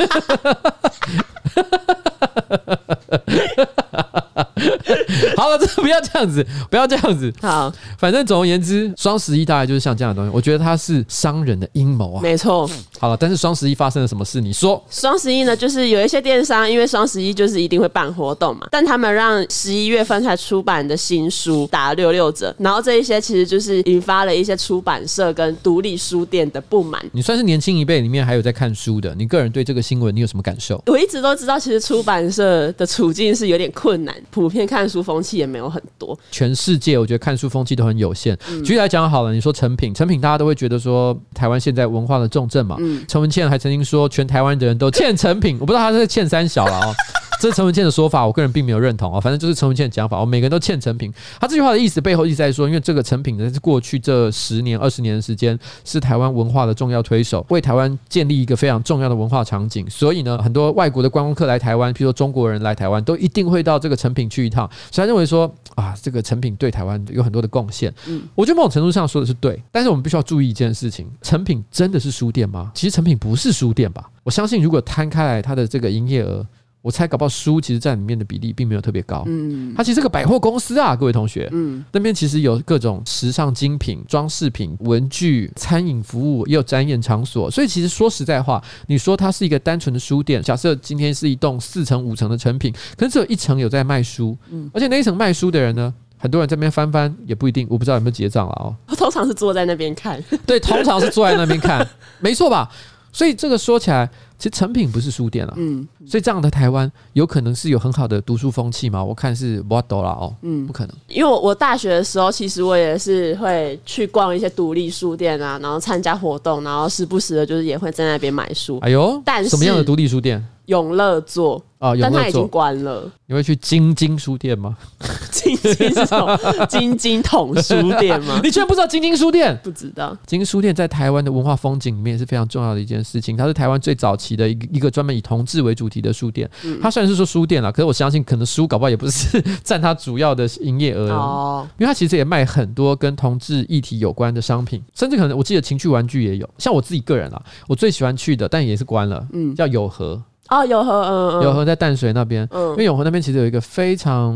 [5.38, 7.34] 好了，这不要这样子，不要这样子。
[7.42, 10.32] 好，反正总而言之，双十一大概就是像这样的东西。
[10.34, 12.22] 我觉得它是商人的阴谋啊。
[12.22, 12.70] 没错。
[13.00, 14.40] 好了，但是双十一发生了什么事？
[14.40, 14.82] 你说。
[14.90, 27.02] 双十一呢，就是有一些电商，因为双十一就是一定会办活动嘛，但他们让十一月份才出版的新书打六六折，然后这一些其实就是引发了一些出版社跟独立书店的不满。
[27.12, 30.82] 你算是年轻一辈里面还有在看书的，你个人对这个新闻你有什么感受？
[30.88, 36.18] 我一直都知道，其实出版社的处境是有点困难，普遍看书风气也没有很多。
[36.30, 38.38] 全世界我觉得看书风气都很有限。
[38.50, 42.76] 嗯、举例来讲好了，你说成品，成品大家都会觉得说台湾现在文化的重镇嘛。
[42.80, 43.04] 嗯。
[43.08, 46.94] 陈文茜还曾经说全台湾的人都欠成品，我不知道他是欠三小了哦。
[47.42, 49.20] 这是陈文茜的说法，我个人并没有认同啊。
[49.20, 51.12] 反正就是陈文茜的讲法，我每个人都欠成品。
[51.40, 59.90] 他这句话的意思背后一直在说，因为这个成品呢是过去这十年、二十年的时间是台湾文化的重要推手，为台湾建立一个非常重要的文化场景。
[59.90, 64.70] 所以呢，很多外国的观光客来台湾，譬如说中国人来台湾，都一定会到这个成品去一趟。
[64.92, 67.92] 所以他认为说啊，这个成品对台湾有很多的贡献。
[68.06, 72.72] 嗯，我觉得某种程度上说的是对，但是我们必须要注意一件事情：成品真的是书店吗？
[72.76, 74.08] 其实成品不是书店吧？
[74.22, 76.46] 我相信如果摊开来它的这个营业额。
[76.82, 101.88] 我猜搞不好书其实占里面的比例并没有特别高，嗯，它其实是个百货公司啊，各位同学，嗯，那边其实有各种时尚精品、装饰品、文具、餐饮服务，也有展演场所，所以其实说实在话，你说它是一个单纯的书店，假设今天是一栋四层、五层的成品，可是只有一层有在卖书，嗯，而且那一层卖书的人呢，很多人在那边翻翻也不一定，我不知道有没有结账了哦，通常是坐在那边看，对，通常是坐在那边看，
[102.20, 102.72] 没错吧？
[103.14, 104.10] 所以这个说起来。
[104.42, 109.04] 其实成品不是书店啊，嗯，所以这样的台湾有可能是有很好的读书风气吗？
[109.04, 110.96] 我看是不多了哦，嗯，不可能。
[111.08, 118.80] 因为我我大学的时候，其实我也是会去逛一些独立书店啊，然后参加活动，然后时不时的，就是也会在那边买书。
[118.80, 120.44] 哎呦，但是什么样的独立书店？
[120.68, 123.12] 永乐座啊，但它已经关了。
[123.26, 124.78] 你会去晶晶书店吗？
[125.30, 126.38] 晶晶是什么？
[126.70, 128.40] 晶晶统书店吗？
[128.42, 129.60] 你居然不知道晶晶书店？
[129.64, 130.16] 不知道。
[130.26, 133.36] 晶晶书店在台湾的文化风景里面是非常重要的一件事情。
[133.36, 136.50] 它是台湾最早期的一个一个专门以同志为主题的书店。
[136.82, 141.68] 它虽然是说书店啦，可是我相信可能书搞不好也不是占它主要的营业额哦。
[141.80, 146.50] 因为它其实也卖很多跟同志议题有关的商品，甚至可能我记得情趣玩具也有。
[146.58, 149.28] 像我自己个人啦，我最喜欢去的，但也是关了。
[149.34, 150.22] 嗯，叫有和。
[150.50, 154.36] 哦，永和，嗯嗯，永和在淡水那边，嗯，因为永和那边其实有一个非常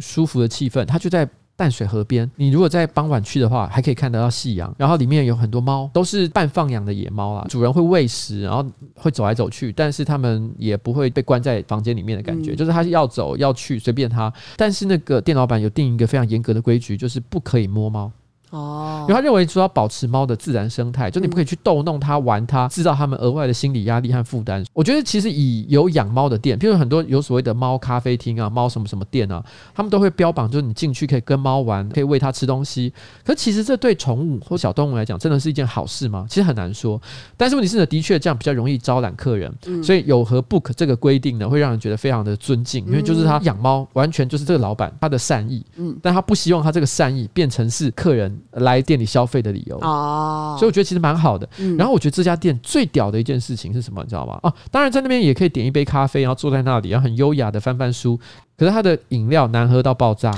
[0.00, 2.30] 舒服的气氛，它就在淡水河边。
[2.36, 18.10] 你如果在傍晚去的话，还可以看得到夕阳，然后里面有很多猫，都是半放养的野猫啊，主人会喂食，然后会走来走去，但是他们也不会被关在房间里面的感觉，嗯、就是他要走要去随便他，但是那个店老板有定一个非常严格的规矩，就是不可以摸猫。
[18.52, 24.62] 哦，因为他认为说要保持猫的自然生态，就你不可以去逗弄它、玩它，制造它们额外的心理压力和负担。
[24.74, 29.42] 我觉得其实以有养猫的店，譬如很多有所谓的猫咖啡厅啊、猫什么什么店啊，
[29.74, 32.92] 他们都会标榜就是你进去可以跟猫玩，可以喂它吃东西。
[33.24, 36.26] 可其实这对宠物或小动物来讲，真的是一件好事吗？
[36.28, 37.00] 其实很难说。
[37.38, 39.50] 但是问题是呢，的确这样比较容易招揽客人，
[39.82, 51.48] 所以有和 book 这个规定呢，会让人觉得非常的尊敬，因为就是他养猫完全就是这个老板他的善意，嗯，但他不希望他这个善意变成是客人来店里消费的理由哦，所以我觉得其实蛮好的。
[51.78, 54.02] 然后我觉得这家店最屌的一件事情是什么？
[54.02, 54.38] 你知道吗？
[54.42, 58.18] 啊，当然在那边也可以点一杯咖啡，然后坐在那里，然后很优雅的翻翻书。
[58.56, 60.32] 可是它的饮料难喝到爆炸，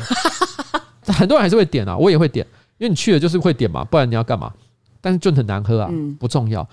[1.07, 2.47] 很多人还是会点啊，我也会点，
[2.79, 4.53] 因为你去了就是会点嘛，不然你要干嘛？
[5.01, 6.67] 但是就很难喝啊，不重要。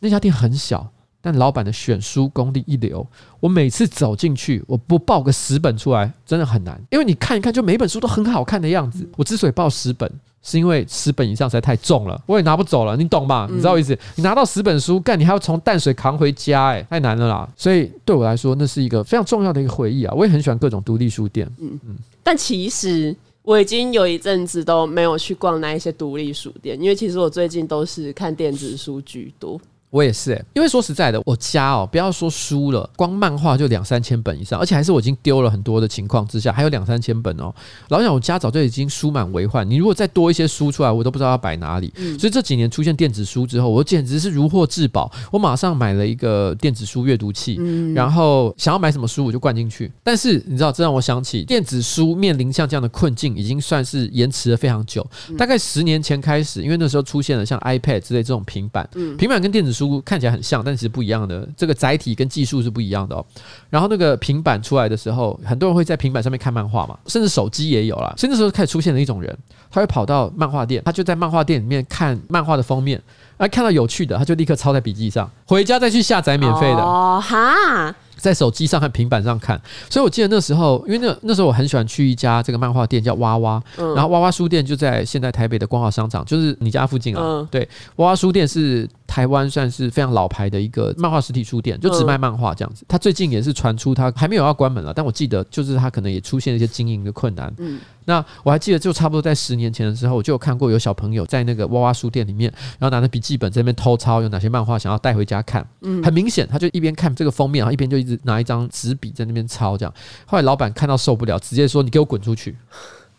[0.00, 0.90] 那家店很小。
[1.22, 3.06] 但老板的选书功力一流，
[3.40, 9.06] 我每次走进去，我不报个十本出来，真的很难，因为你看一看，就每本书都很好看的样子。
[9.16, 10.10] 我之所以报十本，
[10.42, 13.46] 是因为十本以上实在太重了，我也拿不走了，你懂吗？
[13.50, 13.96] 你知道我意思？
[14.16, 17.48] 你拿到十本书，干你还要从淡水扛回家，欸，哎，太难了啦。
[17.54, 20.14] 所以对我来说，那是一个非常重要的一个回忆啊。
[20.16, 21.96] 我也很喜欢各种独立书店，嗯嗯。
[22.22, 29.60] 但其实我已经有一阵子都没有去逛那一些独立书店，因为其实我最近都是看电子书居多。
[29.90, 37.52] 我也是哎、欸，因为说实在的，我家哦，不要说书了，光漫画就两三千本以上，而且还是我已经丢了很多的情况之下，还有两三千本哦。
[37.88, 39.68] 老想，我家早就已经书满为患。
[39.68, 41.92] 你如果再多一些书出来，我都不知道要摆哪里。
[42.16, 45.10] 所以这几年出现电子书之后，我简直是如获至宝。
[45.32, 47.58] 我马上买了一个电子书阅读器，
[47.92, 49.90] 然后想要买什么书我就灌进去。
[50.04, 55.04] 但是你知道，这让我想起电子书面临像这样的困境，已经算是延迟了非常久。
[55.36, 59.79] 大概十年前开始，因为那时候出现了像 iPad 之类这种平板，平板跟电子书。
[59.88, 61.48] 书看起来很像，但其实不一样的。
[61.56, 63.24] 这个载体跟技术是不一样的哦。
[63.70, 68.12] 然后那个平板出来的时候，很多人会在平板上面看漫画嘛，甚至手机也有啦。
[68.16, 69.36] 所以那时候开始出现了一种人，
[69.70, 73.00] 他会跑到漫画店，他就在漫画店里面看漫画的封面，
[73.36, 76.82] 而看到有趣的，他就立刻抄在笔记上，回家再去下载免费的。
[76.82, 77.94] 哦哈。
[78.20, 87.48] 在手机上和平板上看，所以我记得那时候，因为那那时候我很喜欢去一家这个漫画店叫娃娃，然后娃娃书店就在现在台北的光华商场，就是你家附近啊。
[87.50, 87.66] 对，
[87.96, 92.84] 娃娃书店是台湾算是非常老牌的一个漫画实体书店，就只卖漫画这样子。
[92.86, 97.52] 他最近也是传出他还没有要关门了，但我记得就是他可能也出现了一些经营的困难。
[97.58, 97.80] 嗯。
[98.04, 105.66] 那我还记得，就差不多在十年前的时候，我就有看过有小朋友在那个娃娃书店里面，然后拿着笔记本在那边偷抄，有哪些漫画想要带回家看。
[105.80, 109.76] 嗯，很明显，他就一边看这个封面，然后一边就一直拿一张纸笔在那边抄。
[109.76, 109.92] 这样，
[110.24, 112.56] 后来老板看到受不了，直接说：“你给我滚出去！”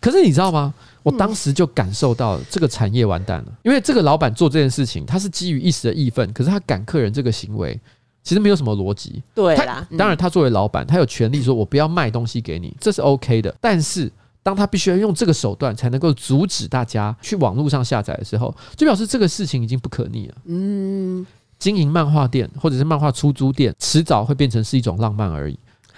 [0.01, 0.73] 可是你知道吗？
[1.03, 7.79] 我当时就感受到这个产业完蛋了，因为这个老板做这件事情，他是基于一时的义愤，可是他赶客人这个行为
[8.23, 9.21] 其实没有什么逻辑。
[9.33, 14.11] 对啦，当然他作为老板，他有权利说：“我不要卖东西给你，这是 OK 的。”但是。
[14.43, 20.35] 当他必须要用这个手段才能够阻止大家去网络上下载的时候，就表示这个事情已经不可逆了。
[20.45, 21.23] 嗯，
[21.59, 25.55] 经营漫画店或者是漫画出租店，迟早会变成是一种浪漫而已。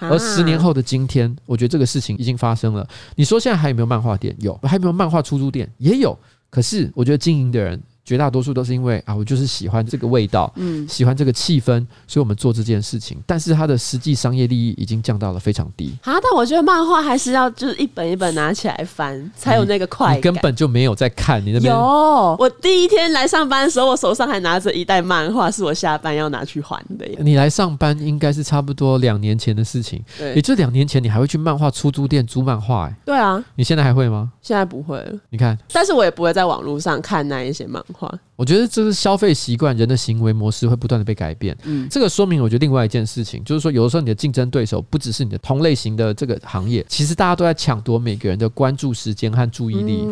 [0.10, 2.88] 而十年后的今天，我觉得这个事情已经发生了。
[3.16, 4.36] 你说现在还有没有漫画店？
[4.40, 5.70] 有，还有没有漫画出租店？
[5.78, 6.18] 也有。
[6.50, 7.82] 可是我觉得经营的人。
[8.06, 13.18] 绝大多数都是因为啊，我就是喜欢这个味道，嗯，喜欢这个气氛，所以我们做这件事情。
[13.26, 16.14] 但是它的实际商业利益已经降到了非常低啊。
[16.22, 20.18] 但我觉得漫画还是要就是一本一本拿起来翻，才有那个快感。
[20.18, 22.36] 你根本就没有在看，你那边有。
[22.40, 27.06] 我第一天来上班的时候，我手上还拿着一袋漫画，是我下班要拿去还的。
[27.20, 32.88] 你来上班应该是差不多两年前的事情，对，也就两年前，你还会去漫画出租店租漫画？
[32.88, 33.44] 哎，对啊。
[33.56, 34.32] 你现在还会吗？
[34.42, 35.14] 现在不会了。
[35.30, 38.12] 你看，但是我也不会在网络上看那一些漫画。
[38.36, 41.56] 我觉得这是消费习惯，人的行为模式会不断的被改变。
[41.64, 50.04] 嗯，这个说明我觉得另外一件事情，就是说有的时候你的竞争对手不只是你的同类型的这个行业，其实大家都在抢夺每个人的关注时间和注意力。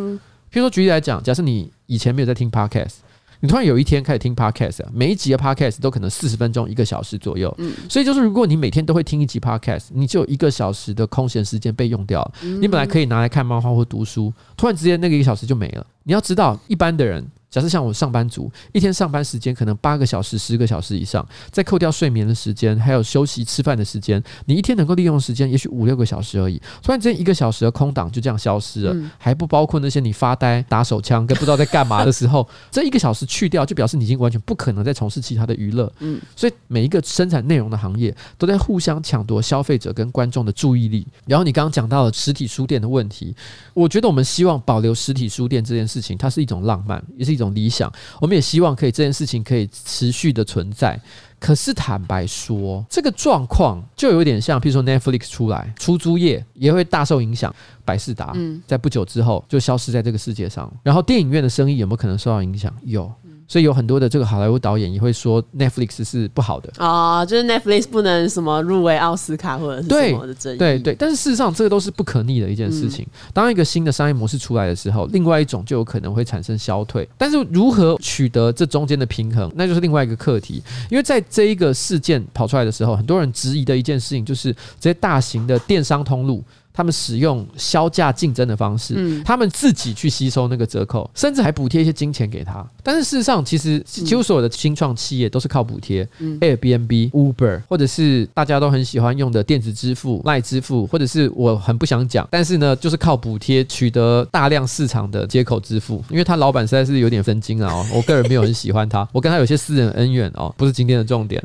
[0.51, 2.95] 譬如说举例来讲，假设你以前没有在听 Podcast，
[3.39, 7.53] 你突然有一天开始听 Podcast，每一集的 Podcast 都可能四十分钟、一个小时左右。
[7.57, 12.33] 嗯，所以就是如果你每天都会听一集 Podcast，你就有一个小时的空闲时间被用掉了。
[12.59, 15.87] 你本来可以拿来看漫画或读书，突然之间那个一个小时就没了。
[16.03, 17.25] 你要知道，一般的人。
[17.51, 26.59] 假设像我上班族，一天上班时间可能八个小时、十个小时以上，再扣掉睡眠的时间，还有休息、吃饭的时间，你一天能够利用的时间也许五六个小时而已。
[26.81, 35.91] 突然之间一个小时的空档就这样消失了，还不包括那些你发呆、打手枪跟不知道在干嘛的时候， 这一个小时去掉，就表示你已经完全不可能再从事其他的娱乐。
[35.99, 41.05] 嗯，所以每一个生产内容的行业都在互相抢夺消费者跟观众的注意力。
[41.25, 43.35] 然后你刚刚讲到了实体书店的问题，
[43.73, 47.91] 我觉得我们希望保留实体书店这件事情，它是一种浪漫，也是一种理想。
[48.19, 50.99] 我们也希望可以这件事情可以持续的存在。
[51.39, 57.53] 可是坦白说，这个状况就有点像，譬如说 Netflix 出来，出租业也会大受影响。
[57.83, 58.31] 百事达
[58.67, 60.71] 在不久之后就消失在这个世界上。
[60.83, 62.71] 然后电影院的生意有没有可能受到影响？
[62.83, 63.11] 有。
[63.51, 70.57] 所以有很多的这个好莱坞导演也会说 Netflix 是不好的啊，就是 Netflix 不能什么入围奥斯卡或者是什么的争议。
[70.57, 73.05] 对对，但是事实上这个都是不可逆的一件事情。
[73.33, 77.05] 当一个新的商业模式出来的时候，另外一种就有可能会产生消退。
[77.17, 80.63] 但是如何取得这中间的平衡，那就是另外一个课题。
[80.89, 86.41] 因为在这一个事件跑出来的时候，很多人质疑的一件事情就是这些大型的电商通路。
[86.73, 92.65] 他们使用销价竞争的方式，嗯，他们自己去吸收那个折扣，甚至还补贴一些金钱给他。
[92.83, 106.03] 但是事实上，其实几乎所有的新创企业都是靠补贴，嗯，Airbnb、Uber，或者是大家都很喜欢用的电子支付、赖支付，或者是我很不想讲，但是呢，就是靠补贴取得大量市场的接口支付。
[106.09, 111.41] 因为他老板实在是有点分金啊， 我个人没有很喜欢他，我跟他有些私人恩怨哦，不是今天的重点。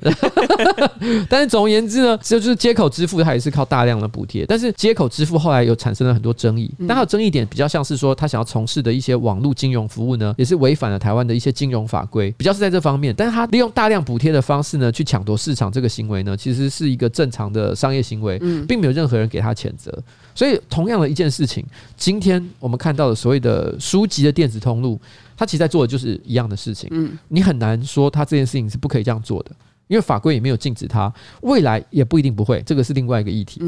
[1.28, 13.14] 但是总而言之呢，这就是接口支付它也是靠大量的补贴，但是接口支付后来又产生了很多争议，但它的争议点比较像是说，他想要从事的一些网络金融服务呢，也是违反了台湾的一些金融法规，比较是在这方面。
[13.16, 19.90] 但是他利用大量补贴的方式呢，去抢夺市场这个行为呢，其实是一个正常的商业行为，并没有任何人给他谴责。
[20.34, 21.64] 所以同样的一件事情，
[21.96, 25.00] 今天我们看到的所谓的书籍的电子通路，
[25.34, 26.90] 他其实在做的就是一样的事情。
[27.28, 29.50] 你很难说他这件事情是不可以这样做的，
[29.88, 33.62] 因为法规也没有禁止他，未来也不一定不会，这个是另外一个议题。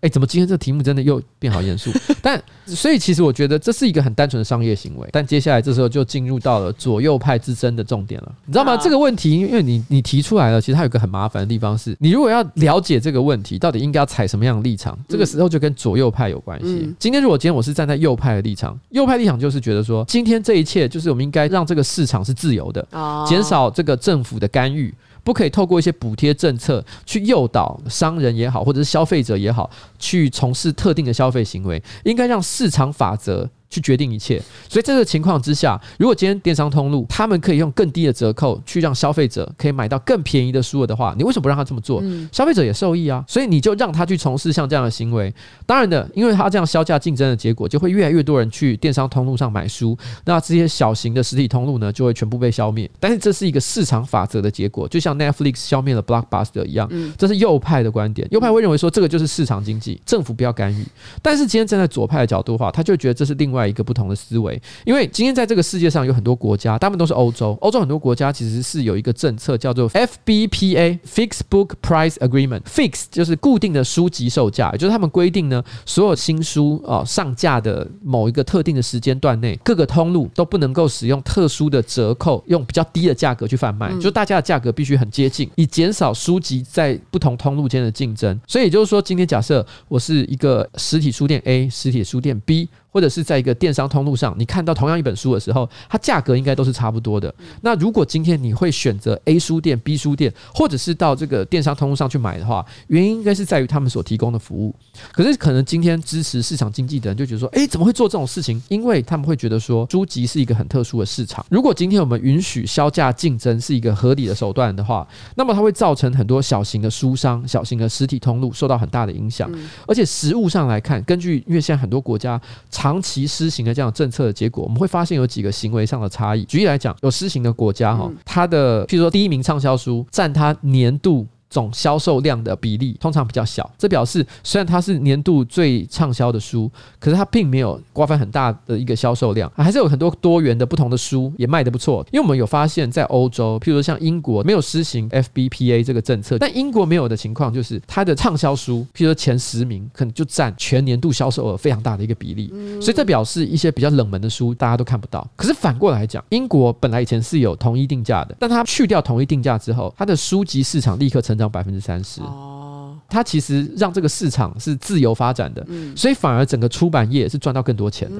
[0.00, 1.90] 哎，怎么今天这个题目真的又变好严肃？
[2.22, 5.08] 但所以其实我觉得这是一个很单纯的商业行为。
[5.12, 8.76] 但接下来这时候就进入到了左右派之争的重点了，你知道吗？
[8.76, 16.94] 这个问题，因为你你提出来了，其实它有个很麻烦的地方是，你如果要了解这个问题到底应该要采什么样的立场，这个时候就跟左右派有关系。
[16.98, 22.86] 今天如果今天我是站在右派的立场，右派立场就是觉得说，今天这一切就是我们应该让这个市场是自由的，
[23.26, 24.94] 减少这个政府的干预。
[25.22, 42.02] 不可以透过一些补贴政策去诱导商人也好，或者是消费者也好，去从事特定的消费行为，应该让市场法则去决定一切，所以在这个情况之下，如果今天电商通路他们可以用更低的折扣去让消费者可以买到更便宜的书的话，你为什么不让他这么做？
[42.32, 45.32] 消费者也受益啊，所以你就让他去从事像这样的行为。
[45.66, 52.90] 当然的，因为他这样销价竞争的结果，就会越来越多人去电商通路上买书，那这些小型的实体通路呢，就会全部被消灭。
[52.98, 58.26] 但是这是一个市场法则的结果，就像 Netflix 消灭了 Blockbuster 一样，这是右派的观点。
[58.32, 60.84] 右派会认为说这个就是市场经济，政府不要干预。
[61.22, 63.59] 但是今天站在左派的角度的话，他就觉得这是另外。
[63.68, 67.56] 一个不同的思维，因为今天在这个世界上有很多国家，大部分都是欧洲。
[67.60, 88.38] 欧洲很多国家其实是有一个政策叫做 FBPA（Fixed Book Price Agreement），Fix 就是固定的书籍售价，也就是他们规定呢，所有新书啊上架的某一个特定的时间段内，各个通路都不能够使用特殊的折扣，用比较低的价格去贩卖，就大家的价格必须很接近，以减少书籍在不同通路间的竞争。
[88.46, 92.68] 所以也就是说，今天假设我是一个实体书店 A，实体书店 B。
[92.90, 97.32] 或者是在一个电商通路上，你看到同样一本书的时候，它价格应该都是差不多的。
[97.62, 104.74] 那如果今天你会选择 A 书店、B 书店，或者是到这个电商通路上去买的话，原因应该是在于他们所提供的服务。
[105.12, 108.60] 可是可能今天支持市场经济的人就觉得说，诶，怎么会做这种事情？
[108.68, 111.44] 因为他们会觉得说，书籍是一个很特殊的市场。
[111.48, 119.50] 如果今天我们允许销价竞争是一个合理的手段的话，那么它会造成很多小型的书商、小型的实体通路受到很大的影响。
[119.86, 122.40] 而且实物上来看，根据因为现在很多国家。
[122.80, 126.44] 长期施行的这样政策的结果，我们会发现有几个行为上的差异。
[126.46, 131.26] 举例来讲，有施行的国家哈，它的譬如说第一名畅销书占它年度。
[131.50, 142.06] 总销售量的比例通常比较小，这表示虽然它是年度最畅销的书，可是它并没有瓜分很大的一个销售量，还是有很多多元的不同的书也卖得不错。
[142.12, 152.48] 因为我们有发现，在欧洲，譬如说像英国没有施行 FBPA 这个政策，但英国没有的情况就是它的畅销书，譬如说前十名可能就占全年度销售额非常大的一个比例，
[152.80, 155.28] 所以这表示一些比较冷门的书大家都看不到。
[155.34, 161.39] 可是反过来讲，英国本来以前是有统一定价的，但它去掉统一定价之后，它的书籍市场立刻成。
[161.40, 168.16] 涨百分之三十哦，它其实让这个市场是自由发展的，所以反而整个出版业是赚到更多钱的。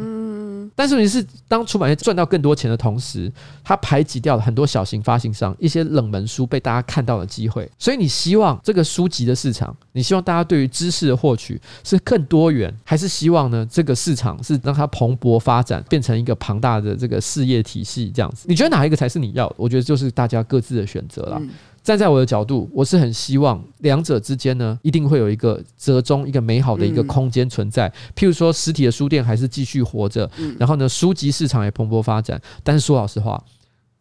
[0.77, 3.31] 但是问题是，当出版业赚到更多钱的同时，
[3.63, 7.69] 它排挤掉了很多小型发行商，一些冷门书被大家看到的机会。
[7.79, 18.47] 所以你希望这个书籍的市场，你希望大家对于知识的获取是更多元，还是希望呢这个市场是让它蓬勃发展，变成一个庞大的这个事业体系这样子？
[18.49, 19.57] 你觉得哪一个才是你要的？
[19.59, 21.43] 我觉得就是大家各自的选择了。
[21.83, 27.91] 站在我的角度，我是很希望两者之间呢，一定会有一个折中、一个美好的一个空间存在。
[28.15, 32.41] 譬如说，实体的书店还是继续活着，然后呢，书籍市场也蓬勃发展。
[32.63, 33.43] 但是说老实话，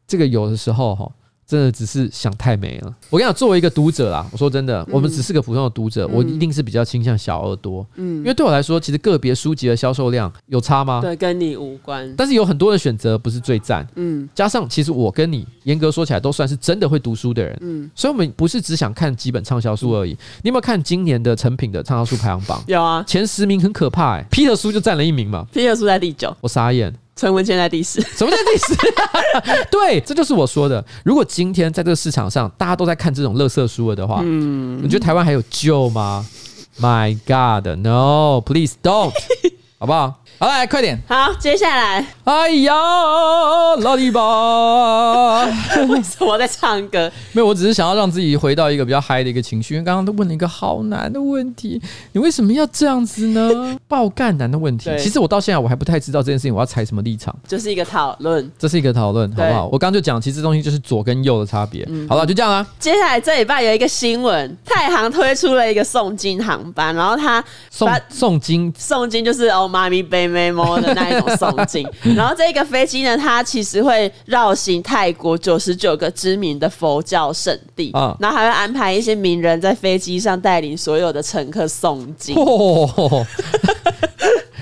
[0.07, 1.11] 这个有的时候哈。
[1.49, 2.95] 真的只是想太美了。
[3.09, 7.83] 我跟你讲，作为一个读者啦，我说真的，我们只是个普通的读者，我一定是比较倾向小耳朵。
[7.95, 11.01] 嗯，因为对我来说，其实个别书籍的销售量有差吗？
[11.01, 12.13] 对，跟你无关。
[12.15, 13.87] 但是有很多的选择不是最赞。
[13.95, 17.57] 嗯，加上其实我跟你严格说起来都算是真的会读书的人。
[17.61, 20.11] 嗯，所以我们不是只想看几本畅销书而已。
[20.43, 22.63] 你有没有看今年的成品的畅销书排行榜？
[22.67, 25.47] 有啊，前十名很可怕哎、欸，Peter 书就占了一名嘛。
[25.51, 26.93] Peter 书在第九，我傻眼。
[27.19, 28.73] 陈文现在第十，什么叫第十？
[29.69, 30.83] 对，这就是我说的。
[31.03, 36.25] 如果今天在这个市场上，大家都在看这种垃圾书了的话，嗯，你觉得台湾还有救吗
[36.79, 39.11] ？My God，No，Please don't，
[39.77, 40.23] 好不好？
[40.41, 40.97] 好，来快点。
[41.05, 42.73] 好，接下来，哎呀，
[43.81, 45.43] 老弟吧，
[45.89, 47.11] 为什么在唱歌？
[47.33, 49.73] 没有，我只是想要让自己回到一个比较嗨的一个情绪。
[49.73, 51.81] 因为刚刚都问了一个好难的问题，
[52.13, 53.77] 你为什么要这样子呢？
[53.89, 54.89] 爆干难的问题。
[54.97, 57.35] 其实我到现在我还不太知道这件事情我要采什么立场。
[57.45, 59.65] 就是一个讨论，这是一个讨论，好不好？
[59.65, 61.85] 我刚刚就讲，其实这东西就是左跟右的差别。
[61.89, 62.65] 嗯、好了，就这样啊。
[62.79, 70.01] 接下来这礼拜有一个新闻，太行推出了一个诵经航班，然后他送诵经，诵经就是哦，妈咪
[70.81, 77.91] 的那一种诵经， 然后这个飞机呢，它其实会绕行泰国九十九个知名的佛教圣地。
[77.91, 82.35] 啊，然后还会安排一些名人在飞机上带领所有的乘客诵经。
[82.35, 83.25] 哦、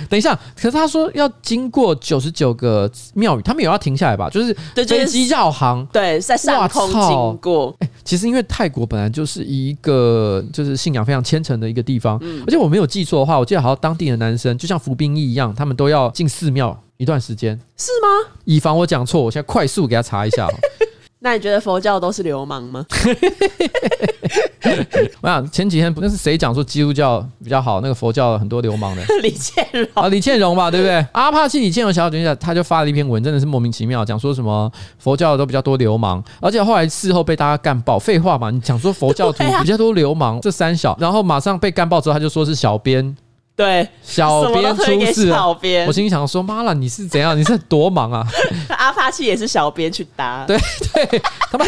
[0.09, 4.29] 等一下，可是他说要经过九十九个庙宇，他们有要停下来吧？
[4.29, 7.75] 就是飞机绕航，对，在上空经过。
[7.79, 18.31] 欸其实，因为泰国本来就是一个就是信仰非常虔诚的一个地方，嗯、而且我没有记错的话，我记得好像当地的男生就像服兵役一样，他们都要进寺庙一段时间，是吗？
[18.45, 20.47] 以防我讲错，我现在快速给他查一下。
[21.19, 22.85] 那你觉得佛教都是流氓吗？
[25.21, 27.81] 我想前几天不那是谁讲说基督教比较好？
[27.81, 31.03] 那个佛教很多流氓的 李建荣啊，李建荣吧，对不对？
[31.13, 43.15] 阿帕契李建荣小姐姐，他就发了一篇文，真的是莫名其妙，讲说什么佛教都比较多流氓，而且后来事后被大家干爆，废话嘛，你讲说佛教徒比较多流氓，这三小，然后马上被干爆之后，他就说是小编。
[43.57, 47.35] 对，小编出事，小编，我心里想说，妈了，你是怎样？
[47.35, 48.23] 你是多忙啊？
[48.69, 50.55] 阿帕奇也是小编去搭，对
[50.93, 51.19] 对，
[51.51, 51.65] 他妈。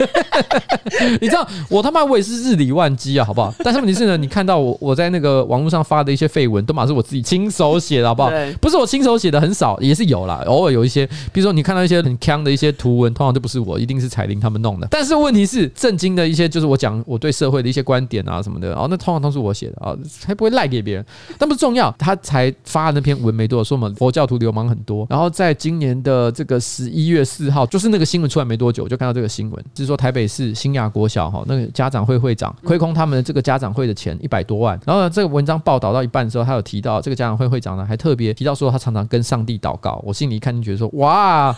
[1.20, 3.52] 你知道我他妈我也是日理万机啊，好不好？
[3.58, 8.30] 但是问题是呢，你看到我我在那个网络上发的一些废文，都嘛是我自己亲手写的，好不好？
[8.60, 14.88] 不是我亲手写的很少，也是有啦，偶尔有一些，比如说你看到一些很坑的一些图文，通常都不是我，一定是彩玲他们弄的。
[14.90, 21.04] 但是问题是，震惊的一些就是我讲我对社会的一些观点啊什么的，然后那通常都是我写的啊，才不会赖给别人。
[21.38, 25.06] 但不重要，他才发那篇文没多少，说我们佛教徒流氓很多。
[25.08, 30.70] 然后在今年的这个十一月四号，就是那个新闻出来没多久，我就看到这个新闻，就是说台北市新。
[30.70, 40.00] 新亚国小哈，那个家长会会长亏空他们的这个家长会的钱一百多万，然后呢，这个文章报道到一半的时候，他有提到这个家长会会长呢，还特别提到说他常常跟上帝祷告。
[40.06, 41.52] 我心里一看就觉得说，哇，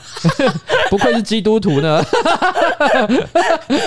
[0.92, 2.04] 不愧是基督徒呢。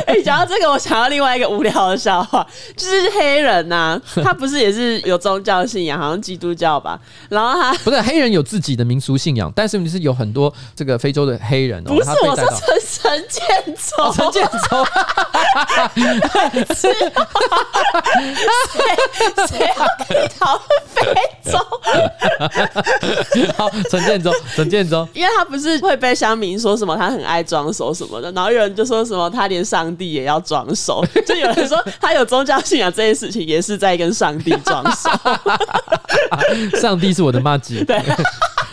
[0.08, 2.44] 哎、欸，讲到这个，我想到另外一个无聊的笑话，
[2.76, 7.00] 就是黑人呐、啊，他不是也是有宗教信仰，好像基督教吧？
[7.30, 12.60] 然后他不是黑人有自己的民俗信仰，但是你是有很多这个非洲的黑人哦，不是我说陈
[13.04, 13.46] 陈建
[13.76, 14.84] 州，陈建州。
[19.46, 21.04] 谁要跟你讨论非
[21.52, 21.60] 洲？
[23.56, 35.10] 好，陈建州，陈建州，因为他不是会被乡民说什么他很爱装熟什么的，然后有人就说什么他连上帝也要装熟， 就有人说他有宗教信仰这件事情也是在跟上帝装熟。
[36.80, 38.02] 上帝是我的妈姐，对，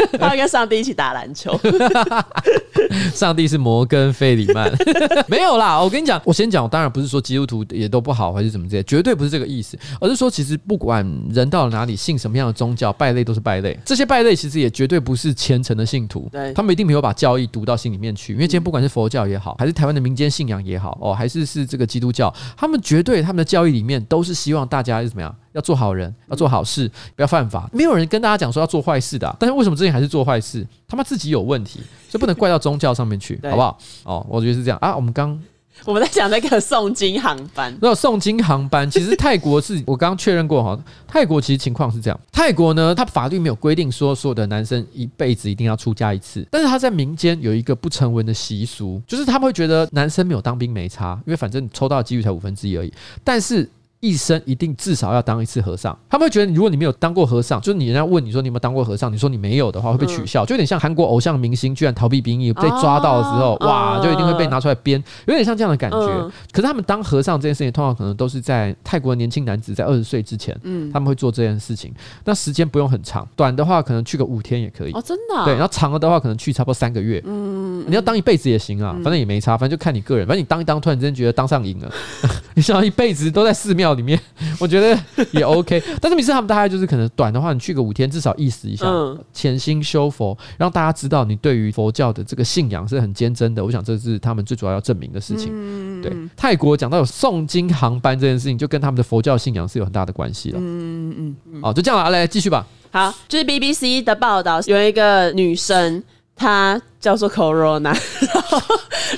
[0.18, 1.59] 他要跟上帝一起打篮球。
[3.14, 4.70] 上帝是摩根费里曼，
[5.28, 6.20] 没有啦，我跟你讲。
[6.24, 13.78] 我先讲，我当然不是说基督徒也都不好，还是怎么这些，绝对不是这个意思，而是说，其实不管人到了哪里，信什么样的宗教，败类都是败类。
[13.84, 18.32] 这些败类其实也绝对不是虔诚的信徒，对，他们一定没有把教义读到心里面去。
[18.32, 27.68] 因为今天不管是佛教也好，还是台湾的民间信仰也好，哦，还是是这个基督教，他们绝对他们的教义里面都是希望大家是怎么样，要做好人，要做好事，不要犯法。
[27.72, 30.66] 没有人跟大家讲说要做坏事的啊，但是为什么之前还是做坏事？
[30.88, 33.78] 他妈自己有问题，所以不能怪到宗教上面去，好不好？
[34.05, 34.94] 哦，我觉得是这样啊。
[34.94, 35.40] 我们刚。
[35.86, 40.78] 我们在讲那个诵经航班， 那诵经航班其实泰国是 我刚刚确认过哈，
[41.09, 52.92] 泰国其实情况是这样，泰国呢，它法律没有规定说所有的男生一辈子一定要出家一次，但是他在民间有一个不成文的习俗，就是他们会觉得男生没有当兵没差，因为反正抽到的几率才五分之一而已，
[53.24, 53.68] 但是。
[54.03, 66.30] 一生一定至少要当一次和尚，他们会觉得，如果你没有当过和尚，就是你人家问你说你有没有当过和尚，你说你没有的话会被取笑，就有点像韩国偶像明星居然逃避兵役被抓到的时候，哇，就一定会被拿出来编，有点像这样的感觉。
[66.50, 71.94] 可是他们当和尚这件事情，通常可能都是在泰国的年轻男子在二十岁之前，嗯他们会做这件事情。
[72.24, 74.92] 那时间不用很长，短的话可能去个五天也可以。
[74.94, 75.44] 哦，真的？
[75.44, 77.22] 对，然后长了的话可能去差不多三个月。
[77.24, 80.26] 嗯，你要当一辈子也行啊，反正也没差，反正就看你个人。
[80.26, 81.92] 反正你当一当，突然之间觉得当上瘾了，
[82.57, 84.20] 你想要一辈子都在寺庙里面，
[84.59, 84.72] 我。
[84.72, 84.99] 觉得
[85.32, 88.86] 也 OK， 但是每次他们大概就是可能短的话，你去个五天，至少意思一下，
[89.30, 93.62] 潜心修佛，让大家知道你对于佛教的这个信仰是很坚贞的。
[93.62, 95.51] 我想这是他们最主要要证明的事情。
[95.53, 100.59] 嗯对，泰国讲到有诵经航班这件事情，就跟他们的佛教信仰是有很大的关系了。
[100.59, 102.66] 嗯嗯嗯，好，就这样了，来继续吧。
[102.90, 106.03] 好，就是 BBC 的报道，有一个女生。
[106.34, 108.61] 她叫做 Corona，然后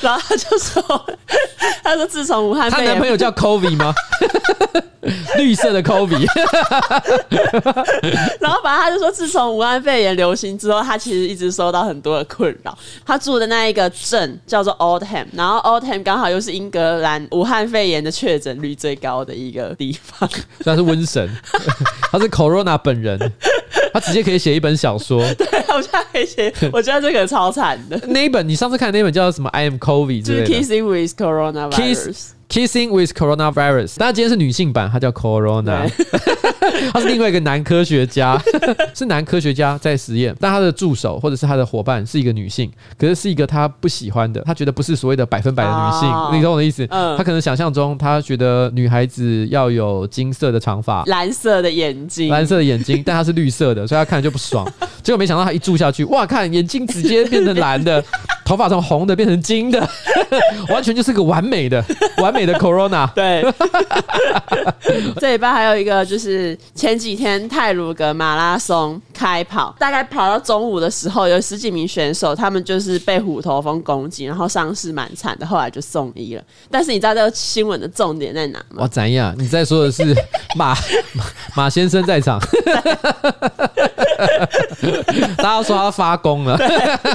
[0.03, 0.83] 然后她就说，
[1.95, 3.95] 他说自从武汉，她男朋友叫 Covid 吗？
[5.37, 6.27] 绿色的 Covid，
[8.41, 12.77] 然后反正他就说，自从武汉肺炎流行之后，他其实一直受到很多的困扰。
[13.05, 20.27] 他住的那一个镇叫做 Oldham，然后 Oldham 刚好又是英格兰武汉肺炎的确诊率最高的一个地方。
[20.63, 21.29] 虽然是瘟神，
[22.11, 23.19] 他是 Corona 本人，
[23.93, 25.21] 他直接可以写一本小说。
[25.35, 28.01] 对，我现在可以写，我觉得这个超惨的。
[28.09, 32.31] 那一本你上次看的那本叫什么？I am Covid，就是 Kissing with Coronavirus。
[32.47, 35.91] Kissing with Coronavirus，但他今天是女性版，它叫 Corona，
[36.93, 38.41] 他是另外一个男科学家，
[38.95, 46.87] 是男科学家在实验，但他的助手或者是他的伙伴是一个女性，可是是一个他不喜欢的，他觉得不是所谓的百分百的女性，哦、你懂我的意思？
[46.91, 54.65] 嗯，他可能想象中他觉得女孩子要有金色的长发、蓝色的眼睛、蓝色的眼睛，但他是绿色的，所以他看着就不爽。
[55.03, 58.03] 结果没想到他一住下去，哇，看眼睛直接变成蓝的，
[58.45, 59.87] 头发从红的变成金的，
[60.69, 61.85] 完全就是个完美的
[62.19, 62.45] 完美。
[62.45, 63.43] 的 Corona 对，
[65.19, 76.43] 这礼拜还有一个就是前几天泰鲁格马拉松开跑，大概跑到中午的时候，有十几名选手，他们就是被虎头蜂攻击，然后伤势蛮惨的，后来就送医了。
[76.71, 78.83] 但是你知道这个新闻的重点在哪吗？
[78.83, 79.35] 哇，怎样？
[79.39, 80.15] 你在说的是
[80.57, 80.75] 马
[81.15, 82.39] 马，马先生在场，
[85.39, 86.59] 大家说他发功了，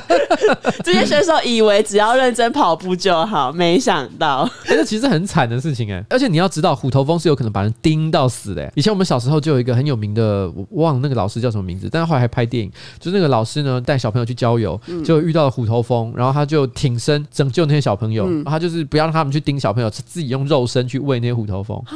[0.84, 5.20] 这些选手以为只要认真跑步就好，没想到，哎，这其实很。
[5.20, 8.72] 很惨的事情哎、欸，而且你要知道，虎头蜂是有可能把人叮到死的、欸。
[8.74, 21.94] 以前我们小时候就有一个很有名的，我忘了那个老师叫什么名字，但是后来还拍电影，就是那个老师呢带小朋友去郊游，就遇到了虎头蜂，然后他就挺身拯救那些小朋友，他就是不要让他们去叮小朋友，自己用肉身去喂那些虎头蜂啊。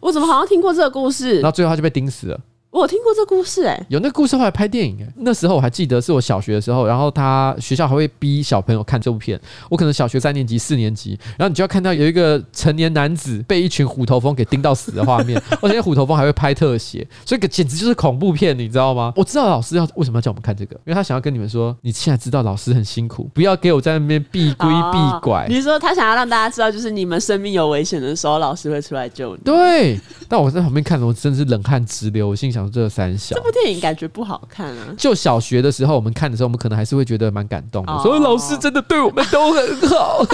[0.00, 1.40] 我怎么好像听过这个故事？
[1.40, 2.40] 然后最后他就被叮死了。
[2.74, 5.12] 我听过这故事哎、欸，有那故事后来拍电影哎、欸。
[5.18, 9.40] 那时候我还记得是我小学的时候，然后他学校还会逼小朋友看这部片。
[9.70, 19.12] 我可能小学三年级、四年级，然后你就要看到有一个成年男子被一群虎头蜂给叮到死的画面， 而且虎头蜂还会拍特写，所以简直就是恐怖片，你知道吗？
[19.14, 25.46] 我知道老师要为什么要叫我们看这个，因为他想要跟你们说，你现在知道老师很辛苦，不要给我在那边避归避拐。
[25.48, 29.42] 你、哦、说他想要让大家知道，就是你们生命有危险的时候，老师会出来救你。
[29.44, 29.96] 对，
[30.28, 32.24] 但我在旁边看着，我真的是冷汗直流。
[32.28, 33.34] 我心想说，这三小。
[33.36, 34.94] 这部电影感觉不好看啊！
[34.96, 37.98] 就小学的时候，我们看的时候，我们可能还是会觉得蛮感动的。
[38.02, 40.24] 所以老师真的对我们都很好。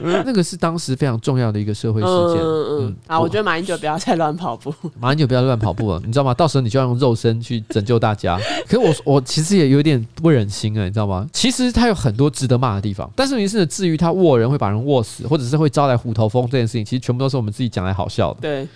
[0.24, 2.42] 那个是当时非常重要的一个社会事件。
[2.42, 4.72] 嗯嗯啊，我觉得马英九不要再乱跑步。
[4.98, 6.34] 马英九不要乱跑步了，你知道吗？
[6.34, 8.38] 到时候你就要用肉身去拯救大家。
[8.66, 11.26] 可是我我其实也有点不忍心啊，你知道吗？
[11.32, 18.40] 其实他有很多值得骂的地方，但是问题是，至于他握人会把人握死，或者是会招来虎头蜂这件事情，其实全部都是我们自己讲来好笑的。
[18.40, 18.66] 对。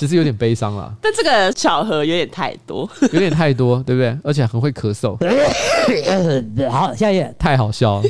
[0.00, 4.16] 其实有点悲伤了，但这个巧合有点太多， 有点太多，对不对？
[4.24, 5.14] 而且很会咳嗽。
[6.70, 8.02] 好，下一页太好笑了。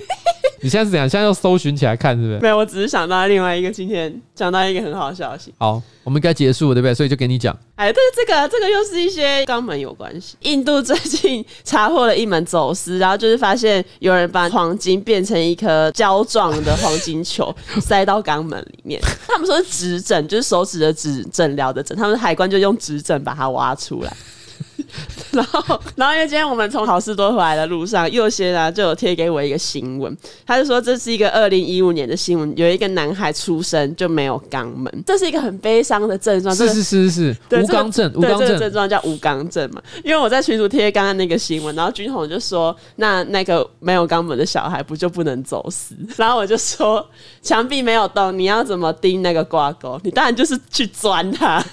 [0.62, 1.08] 你现在是怎样？
[1.08, 2.38] 现在要搜寻起来看，是不是？
[2.40, 5.52] 没有，我只是想到另外一个今天讲到一个很好的消息。
[5.58, 6.94] 好，我们该结束了，对不对？
[6.94, 7.56] 所以就给你讲。
[7.76, 10.36] 哎，但是这个这个又是一些肛门有关系。
[10.42, 19.00] 印度最近查获了一门走私，然后就是发现有人把黄金变成一颗胶状的黄金球 塞到肛门里面。
[19.26, 24.14] 他们说是指诊，就是手指的指诊疗的诊，他们海关就用指诊把它挖出来。
[25.32, 30.16] 然后，然后因为今天我们从好市多回来的路上，右先啊就有贴给我一个新闻，
[30.46, 36.54] 他就说这是一个二零一五年的新闻，有一个男孩出生就没有肛门，这是一个很悲伤的症状。
[36.54, 39.82] 是是是是是，无肛症，无肛症，这个症状叫无肛症嘛？
[40.04, 45.94] 因为我在群组贴刚刚那个新闻，然后军红就说，那那个没有肛门的小孩不就不能走私？
[46.16, 47.06] 然后我就说，
[47.42, 50.00] 墙壁没有洞，你要怎么钉那个挂钩？
[50.02, 51.64] 你当然就是去钻它。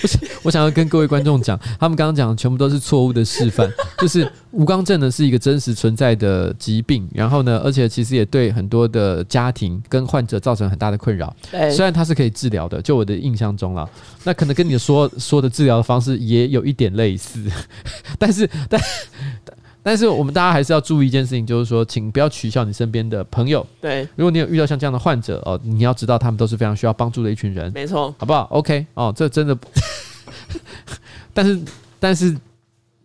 [0.00, 3.70] 不是，我想要跟各位观众讲，他们刚刚讲的全部都是错误的示范。
[3.98, 11.34] 就是吴刚症呢是一个真实存在的疾病，然后呢，而且其实也对很多的家庭跟患者造成很大的困扰。
[11.70, 13.88] 虽然它是可以治疗的，就我的印象中了，
[14.24, 17.40] 那可能跟你说说的治疗的方式也有一点类似，
[18.18, 18.80] 但是但。
[19.82, 23.66] 但是我们大家还是要注意一件事情，就是说，请不要取笑你身边的朋友。
[23.80, 27.72] 对，如果你有遇到像这样的患者哦，你要知道他们都是非常需要帮助的一群人。
[27.72, 29.56] 没错，好不好？OK，哦，这真的，
[31.32, 31.60] 但是
[31.98, 32.36] 但是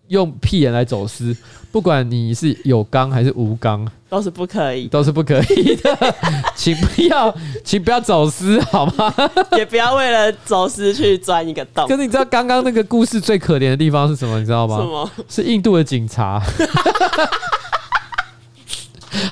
[0.08, 1.36] 用屁眼来走私，
[1.76, 6.16] 不管你是有肛还是无肛，都是不可以，都是不可以的，
[6.56, 9.14] 请不要，请不要走私，好吗？
[9.58, 11.86] 也不要为了走私去钻一个洞。
[11.86, 14.40] 可是你知道刚刚那个故事最可怜的地方是什么？
[14.40, 14.78] 你知道吗？
[14.78, 15.12] 什么？
[15.28, 16.42] 是印度的警察。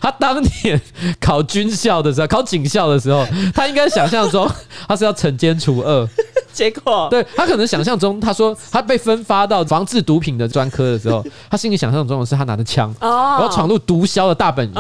[0.02, 0.82] 他当年
[1.22, 3.26] 考军校的时候，考警校的时候，
[3.56, 4.52] 他应该想象中
[4.86, 6.10] 他是要惩奸除恶。
[6.56, 14.74] 结果对他可能想象中，他说他被分发到防治毒品的专科的时候， 他心里想象中的是他拿着枪，然后闯入毒枭的大本营，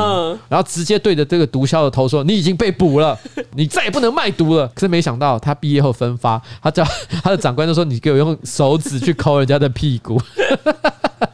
[0.47, 3.17] 然后直接对着这个毒枭的头说：“你已经被捕了，
[3.55, 6.83] 你再也不能卖毒了。”可是没想到他毕业后分发，他叫
[7.23, 10.21] 他的长官就说：“你给我用手指去抠人家的屁股，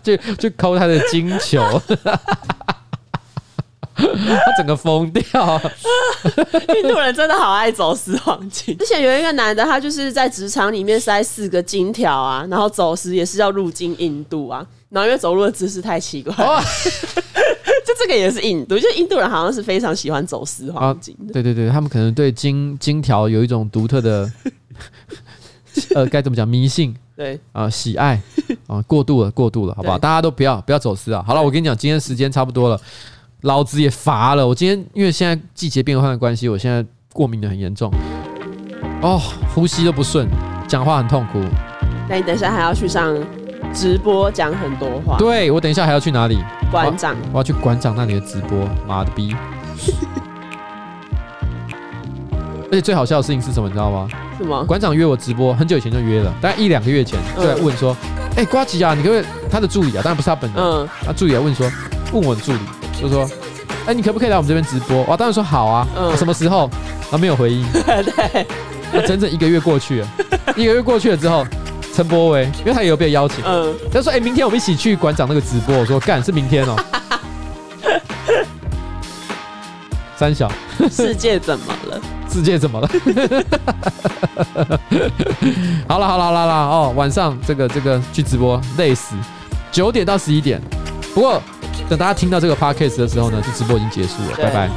[0.01, 1.61] 就去抠他的金球。”
[4.45, 5.21] 他整个疯掉，
[6.75, 8.77] 印度人真的好爱走私黄金。
[8.77, 16.59] 之前有一个男的，他就是在职场里面塞四个金条啊，然后走私也是要入境印度啊，然后因为走路的姿势太奇怪，哦、
[17.85, 21.31] 就这个也是印度，就印度人好像是非常喜欢走私黄金的。
[21.31, 24.31] 啊、对对对，他们可能对金金条有一种独特的，
[25.95, 26.95] 呃，该怎么讲迷信？
[27.15, 28.21] 对啊、呃，喜爱
[28.65, 29.97] 啊，过度了，过度了，好不好？
[29.97, 31.21] 大家都不要不要走私啊！
[31.27, 32.79] 好了，我跟你讲，今天时间差不多了。
[33.41, 37.89] 老子也乏了，我今天因为现在季节变换的关系，我现在过敏的很严重，
[39.01, 39.17] 哦，
[39.55, 40.27] 呼吸都不顺，
[40.67, 41.41] 讲话很痛苦。
[42.09, 43.15] 那你等一下还要去上
[43.73, 45.17] 直播讲很多话？
[45.17, 46.37] 对，我等一下还要去哪里？
[46.69, 49.33] 馆长我，我要去馆长那里的直播，妈的逼！
[52.71, 54.09] 而且最好笑的事情是什么，你知道吗？
[54.37, 54.65] 什么？
[54.65, 57.95] 馆长约我直播，很久以前就约了，大概一两个月前就来问说
[58.35, 61.71] ：“哎、嗯，呱吉啊，你可不可以？”他的助理啊，当然不是他本人，嗯，他助理来问说
[62.11, 62.59] ：“问我的助理。”
[63.01, 63.29] 就说
[63.85, 65.87] ：“哎、欸，你可不可以来我们这边直播？”我当然说好啊。
[65.97, 66.69] 嗯、什么时候？
[67.09, 67.65] 他没有回应。
[67.73, 68.45] 对。
[68.91, 70.07] 那整整一个月过去了，
[70.55, 71.45] 一个月过去了之后，
[71.95, 76.75] 陈柏维，因为他也有被邀请，嗯，他说：“哎、欸，明天我们一起去馆长那个直播。”我说：“干，是明天哦。”
[80.17, 80.51] 三小，
[80.91, 82.01] 世界怎么了？
[82.29, 82.87] 世界怎么了？
[85.87, 89.15] 好了好了好了哦，晚上这个这个去直播累死，
[89.71, 90.61] 九点到十一点。
[91.13, 91.41] 不过。
[91.87, 94.69] 等大家听到这个 podcast 的时候呢，就直播已经结束了，拜拜。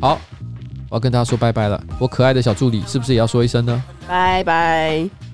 [0.00, 0.20] 好，
[0.88, 1.82] 我要跟大家说拜拜了。
[1.98, 3.82] 我可爱的小助理是不是也要说一声呢？
[4.06, 5.27] 拜拜。